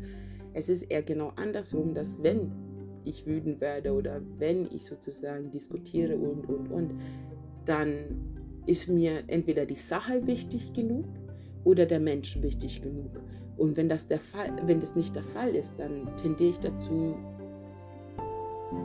[0.55, 2.53] Es ist eher genau andersrum, dass wenn
[3.05, 6.95] ich wütend werde oder wenn ich sozusagen diskutiere und, und, und,
[7.64, 7.95] dann
[8.66, 11.05] ist mir entweder die Sache wichtig genug
[11.65, 13.11] oder der Mensch wichtig genug.
[13.57, 17.15] Und wenn das, der Fall, wenn das nicht der Fall ist, dann tendiere ich dazu,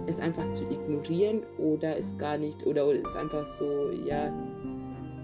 [0.06, 4.32] es einfach zu ignorieren oder es gar nicht, oder, es einfach so, ja,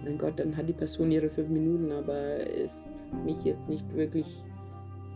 [0.04, 2.88] mein Gott, dann hat die Person ihre fünf Minuten, aber es
[3.26, 4.44] mich jetzt nicht wirklich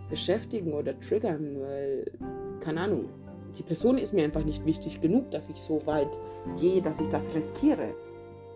[0.10, 2.06] beschäftigen oder triggern, weil,
[2.62, 3.10] keine Ahnung,
[3.58, 6.18] die Person ist mir einfach nicht wichtig genug, dass ich so weit
[6.60, 7.96] gehe, dass ich das riskiere.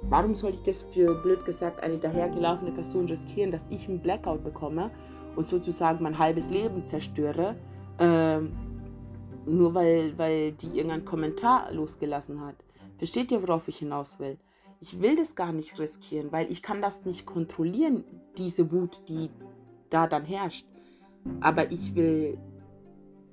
[0.09, 4.43] Warum soll ich das für blöd gesagt eine dahergelaufene Person riskieren, dass ich einen Blackout
[4.43, 4.91] bekomme
[5.35, 7.55] und sozusagen mein halbes Leben zerstöre,
[7.99, 8.51] ähm,
[9.45, 12.55] nur weil, weil die irgendeinen Kommentar losgelassen hat?
[12.97, 14.37] Versteht ihr, worauf ich hinaus will?
[14.79, 18.03] Ich will das gar nicht riskieren, weil ich kann das nicht kontrollieren,
[18.37, 19.29] diese Wut, die
[19.89, 20.65] da dann herrscht.
[21.39, 22.37] Aber ich will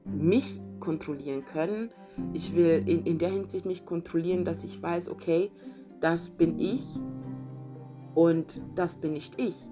[0.05, 1.91] mich kontrollieren können.
[2.33, 5.51] Ich will in, in der Hinsicht mich kontrollieren, dass ich weiß, okay,
[6.01, 6.99] das bin ich
[8.15, 9.67] und das bin nicht ich.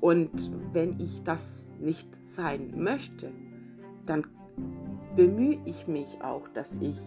[0.00, 3.32] Und wenn ich das nicht sein möchte,
[4.04, 4.26] dann
[5.16, 7.00] bemühe ich mich auch, dass ich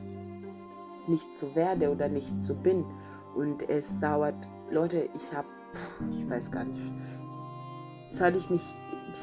[1.08, 2.86] nicht so werde oder nicht so bin.
[3.36, 5.48] Und es dauert, Leute, ich habe,
[6.18, 6.82] ich weiß gar nicht,
[8.10, 8.64] seit ich mich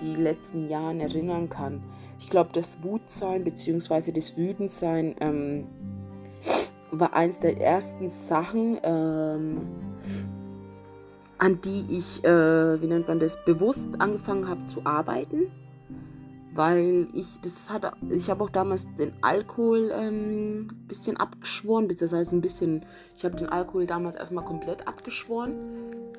[0.01, 1.83] die letzten Jahre erinnern kann.
[2.19, 4.13] Ich glaube, das Wutsein bzw.
[4.13, 5.67] das Wütendsein ähm,
[7.01, 9.61] war eins der ersten Sachen, ähm,
[11.39, 15.51] an die ich, äh, wie nennt man das, bewusst angefangen habe zu arbeiten.
[16.53, 22.13] Weil ich, das hat, ich habe auch damals den Alkohol ein ähm, bisschen abgeschworen, das
[22.13, 22.85] heißt ein bisschen,
[23.17, 25.55] ich habe den Alkohol damals erstmal komplett abgeschworen,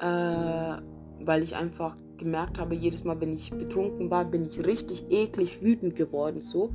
[0.02, 0.82] äh,
[1.26, 5.62] weil ich einfach gemerkt habe, jedes Mal, wenn ich betrunken war, bin ich richtig eklig
[5.64, 6.72] wütend geworden so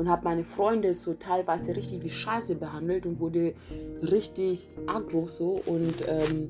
[0.00, 3.52] und habe meine Freunde so teilweise richtig wie Scheiße behandelt und wurde
[4.00, 6.48] richtig aggro so und ähm,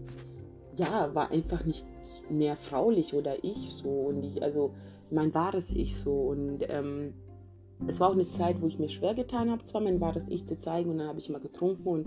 [0.76, 1.84] ja, war einfach nicht
[2.30, 4.70] mehr fraulich oder ich so und ich, also
[5.10, 7.12] mein wahres Ich so und ähm,
[7.88, 10.46] es war auch eine Zeit, wo ich mir schwer getan habe, zwar mein wahres Ich
[10.46, 12.06] zu zeigen und dann habe ich immer getrunken und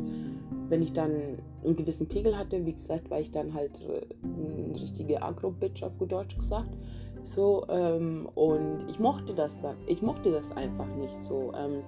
[0.69, 4.79] wenn ich dann einen gewissen Pegel hatte, wie gesagt, war ich dann halt äh, eine
[4.79, 6.73] richtige Agro-Bitch auf gut Deutsch gesagt
[7.23, 9.77] so, ähm, und ich mochte das dann.
[9.87, 11.51] Ich mochte das einfach nicht so.
[11.55, 11.83] Ähm,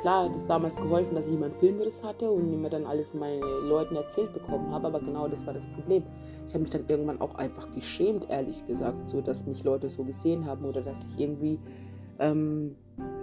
[0.00, 3.20] klar hat es damals geholfen, dass ich immer Filmriss hatte und immer dann alles von
[3.20, 6.02] meinen Leuten erzählt bekommen habe, aber genau das war das Problem.
[6.46, 10.04] Ich habe mich dann irgendwann auch einfach geschämt, ehrlich gesagt, so dass mich Leute so
[10.04, 11.58] gesehen haben oder dass ich irgendwie
[12.18, 12.76] ähm,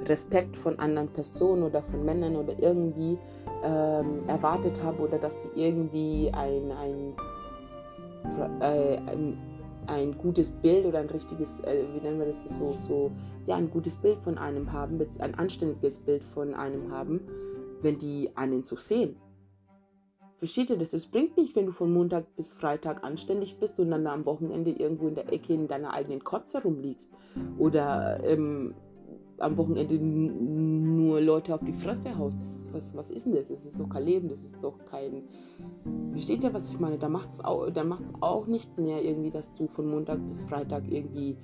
[0.06, 3.18] Respekt von anderen Personen oder von Männern oder irgendwie
[3.64, 7.14] ähm, erwartet habe oder dass sie irgendwie ein, ein,
[8.60, 9.38] äh, ein
[9.88, 13.12] ein gutes Bild oder ein richtiges, äh, wie nennen wir das so, so,
[13.46, 17.22] ja, ein gutes Bild von einem haben, ein anständiges Bild von einem haben,
[17.82, 19.18] wenn die einen so sehen.
[20.42, 20.94] Versteht ihr das?
[20.94, 24.72] Es bringt nicht, wenn du von Montag bis Freitag anständig bist und dann am Wochenende
[24.72, 27.14] irgendwo in der Ecke in deiner eigenen Kotze rumliegst.
[27.60, 28.74] Oder ähm,
[29.42, 32.74] am Wochenende nur Leute auf die Fresse haust.
[32.74, 33.50] was, was ist denn das?
[33.50, 35.24] Das ist doch kein Leben, das ist doch kein.
[36.12, 36.98] Versteht ihr, was ich meine?
[36.98, 37.68] Da macht es auch,
[38.22, 41.38] auch nicht mehr irgendwie, dass du von Montag bis Freitag irgendwie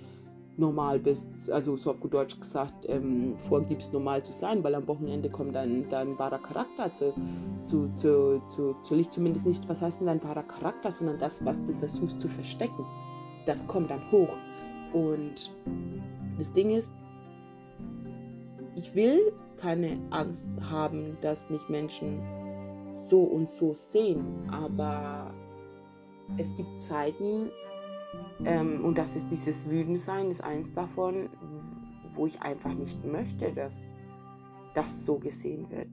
[0.57, 4.87] normal bist, also so auf gut Deutsch gesagt, ähm, vorgibst, normal zu sein, weil am
[4.87, 7.13] Wochenende kommt dein, dein wahrer Charakter zu,
[7.61, 9.13] zu, zu, zu, zu Licht.
[9.13, 12.85] Zumindest nicht, was heißt denn dein wahrer Charakter, sondern das, was du versuchst zu verstecken.
[13.45, 14.35] Das kommt dann hoch.
[14.93, 15.55] Und
[16.37, 16.91] das Ding ist,
[18.77, 22.21] ich will keine Angst haben, dass mich Menschen
[22.93, 25.33] so und so sehen, aber
[26.37, 27.49] es gibt Zeiten,
[28.45, 31.29] ähm, und das ist dieses Wütendsein, ist eins davon,
[32.15, 33.93] wo ich einfach nicht möchte, dass
[34.75, 35.89] das so gesehen wird.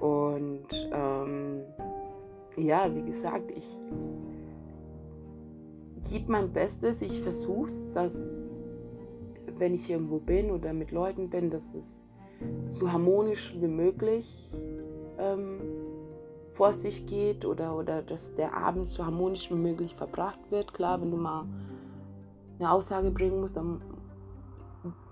[0.00, 1.60] Und ähm,
[2.56, 3.78] ja, wie gesagt, ich
[6.10, 8.62] gebe mein Bestes, ich versuche es, dass
[9.62, 12.02] wenn ich irgendwo bin oder mit Leuten bin, dass es
[12.62, 14.50] so harmonisch wie möglich
[15.20, 15.60] ähm,
[16.50, 20.74] vor sich geht oder, oder dass der Abend so harmonisch wie möglich verbracht wird.
[20.74, 21.46] Klar, wenn du mal
[22.58, 23.80] eine Aussage bringen musst, dann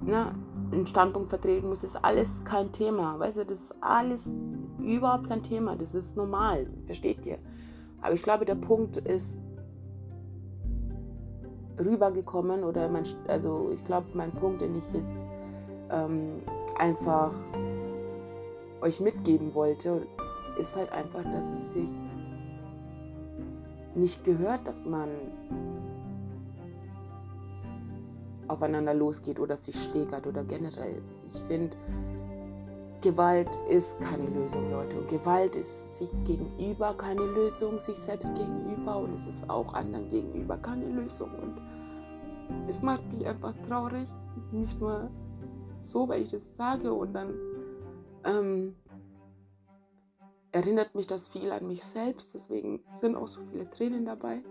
[0.00, 0.34] ne,
[0.72, 3.20] einen Standpunkt vertreten musst, ist alles kein Thema.
[3.20, 4.34] Weißt du, das ist alles
[4.80, 5.76] überhaupt kein Thema.
[5.76, 7.38] Das ist normal, versteht ihr?
[8.02, 9.38] Aber ich glaube, der Punkt ist,
[11.80, 15.24] rübergekommen oder mein, also ich glaube, mein Punkt, den ich jetzt
[15.90, 16.42] ähm,
[16.78, 17.32] einfach
[18.80, 20.06] euch mitgeben wollte,
[20.58, 21.90] ist halt einfach, dass es sich
[23.94, 25.08] nicht gehört, dass man
[28.48, 31.02] aufeinander losgeht oder sich schlägert oder generell.
[31.28, 31.76] Ich finde,
[33.00, 34.98] Gewalt ist keine Lösung, Leute.
[34.98, 40.10] Und Gewalt ist sich gegenüber keine Lösung, sich selbst gegenüber und es ist auch anderen
[40.10, 41.30] gegenüber keine Lösung.
[41.40, 41.60] Und
[42.68, 44.08] es macht mich einfach traurig,
[44.52, 45.10] nicht nur
[45.80, 47.34] so, weil ich das sage und dann
[48.24, 48.74] ähm,
[50.52, 52.34] erinnert mich das viel an mich selbst.
[52.34, 54.42] Deswegen sind auch so viele Tränen dabei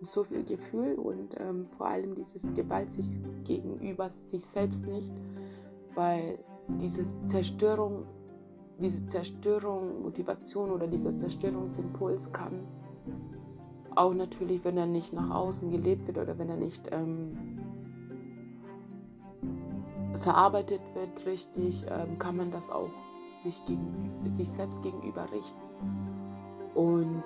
[0.00, 3.06] und so viel Gefühl und ähm, vor allem dieses Gewalt sich
[3.44, 5.12] gegenüber sich selbst nicht,
[5.94, 6.38] weil
[6.80, 8.04] diese Zerstörung,
[8.78, 12.66] diese Zerstörung, Motivation oder dieser Zerstörungsimpuls kann
[13.96, 17.58] auch natürlich, wenn er nicht nach außen gelebt wird oder wenn er nicht ähm,
[20.18, 22.90] verarbeitet wird richtig, ähm, kann man das auch
[23.36, 25.60] sich, gegen, sich selbst gegenüber richten.
[26.74, 27.24] Und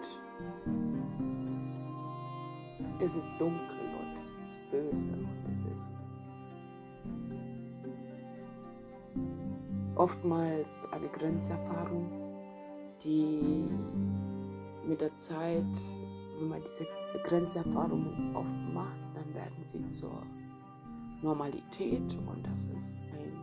[2.99, 5.93] das ist dunkel, Leute, das ist böse und das ist
[9.97, 12.11] oftmals eine Grenzerfahrung,
[13.05, 13.69] die
[14.87, 15.77] mit der Zeit,
[16.39, 16.87] wenn man diese
[17.23, 20.23] Grenzerfahrungen oft macht, dann werden sie zur
[21.23, 23.39] Normalität und das ist ein,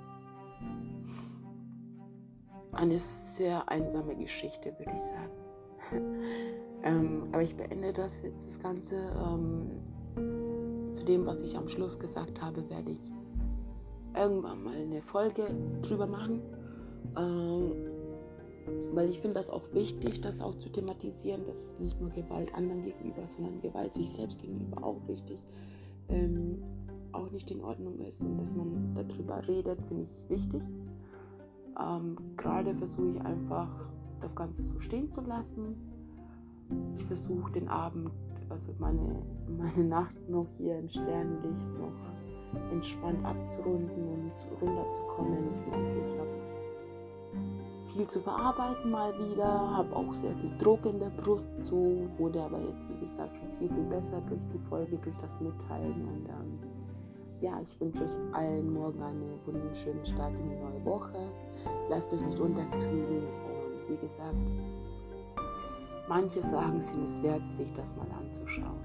[2.74, 5.32] eine sehr einsame Geschichte, würde ich sagen.
[6.84, 8.96] ähm, aber ich beende das jetzt, das Ganze.
[8.96, 9.70] Ähm,
[10.94, 13.12] zu dem, was ich am Schluss gesagt habe, werde ich
[14.16, 15.48] irgendwann mal eine Folge
[15.82, 16.42] drüber machen.
[17.18, 17.89] Ähm,
[18.94, 22.84] weil ich finde das auch wichtig, das auch zu thematisieren, dass nicht nur Gewalt anderen
[22.84, 25.44] gegenüber, sondern Gewalt sich selbst gegenüber auch wichtig.
[26.08, 26.62] Ähm,
[27.12, 30.62] auch nicht in Ordnung ist und dass man darüber redet, finde ich wichtig.
[31.80, 33.70] Ähm, Gerade versuche ich einfach,
[34.22, 35.76] das Ganze so stehen zu lassen.
[36.96, 38.12] Ich versuche den Abend,
[38.50, 39.24] also meine,
[39.58, 45.38] meine Nacht noch hier im Sternenlicht noch entspannt abzurunden und runterzukommen.
[45.54, 46.59] Ich merke, ich habe
[47.90, 52.42] viel zu verarbeiten mal wieder, habe auch sehr viel Druck in der Brust, so wurde
[52.42, 56.30] aber jetzt, wie gesagt, schon viel, viel besser durch die Folge, durch das Mitteilen und
[56.30, 56.60] ähm,
[57.42, 61.32] ja, ich wünsche euch allen morgen einen wunderschönen Start in die neue Woche.
[61.90, 64.36] Lasst euch nicht unterkriegen und wie gesagt,
[66.08, 68.84] manche sagen, es ist wert, sich das mal anzuschauen.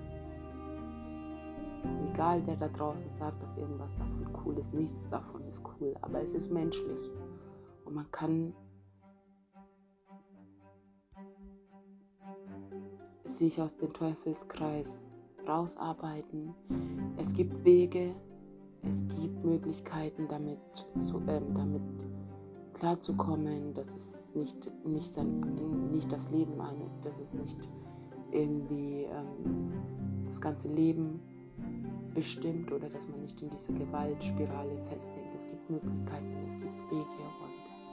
[2.13, 6.23] Egal, wer da draußen sagt, dass irgendwas davon cool ist, nichts davon ist cool, aber
[6.23, 7.11] es ist menschlich
[7.85, 8.55] und man kann
[13.35, 15.07] sich aus dem Teufelskreis
[15.47, 16.55] rausarbeiten.
[17.17, 18.15] Es gibt Wege,
[18.83, 20.59] es gibt Möglichkeiten, damit,
[20.99, 21.83] zu, ähm, damit
[22.75, 25.41] klarzukommen, dass es nicht, nicht, sein,
[25.91, 27.69] nicht das Leben eine, dass es nicht
[28.31, 29.73] irgendwie ähm,
[30.27, 31.21] das ganze Leben
[32.15, 35.35] bestimmt oder dass man nicht in diese Gewaltspirale festhängt.
[35.37, 37.05] Es gibt Möglichkeiten, es gibt Wege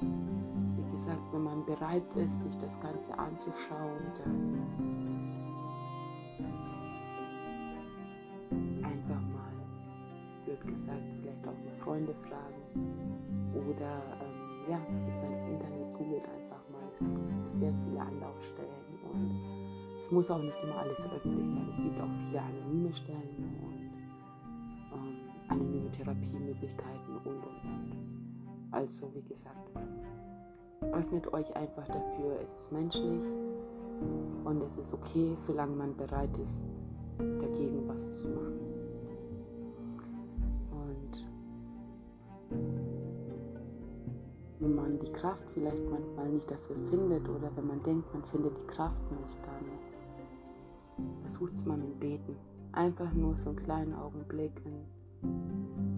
[0.01, 5.10] und wie gesagt, wenn man bereit ist, sich das Ganze anzuschauen, dann
[10.67, 12.61] gesagt, vielleicht auch mal Freunde fragen
[13.53, 16.87] oder ähm, ja, geht mal ins Internet, googelt einfach mal.
[17.43, 18.69] Es gibt sehr viele Anlaufstellen
[19.11, 19.31] und
[19.97, 21.67] es muss auch nicht immer alles öffentlich sein.
[21.69, 23.91] Es gibt auch viele anonyme Stellen und
[24.93, 28.71] ähm, anonyme Therapiemöglichkeiten und und und.
[28.71, 29.69] Also wie gesagt,
[30.93, 32.39] öffnet euch einfach dafür.
[32.43, 33.23] Es ist menschlich
[34.43, 36.65] und es ist okay, solange man bereit ist,
[37.17, 38.70] dagegen was zu machen.
[45.01, 49.11] Die Kraft vielleicht manchmal nicht dafür findet oder wenn man denkt, man findet die Kraft
[49.19, 49.65] nicht, dann
[51.19, 52.35] versucht es mal mit Beten.
[52.73, 54.61] Einfach nur für einen kleinen Augenblick,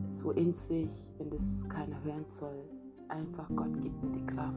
[0.08, 2.64] so in sich, wenn das keiner hören soll.
[3.10, 4.56] Einfach Gott gibt mir die Kraft,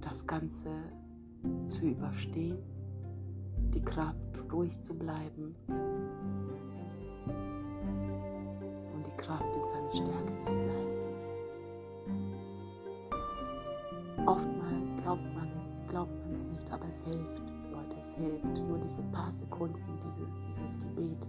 [0.00, 0.68] das Ganze
[1.66, 2.58] zu überstehen,
[3.74, 4.16] die Kraft
[4.52, 5.54] ruhig zu bleiben
[8.94, 10.61] und die Kraft in seiner Stärke zu bleiben.
[16.92, 18.44] Es hilft, Leute, es hilft.
[18.44, 21.26] Nur diese paar Sekunden, dieses, dieses Gebet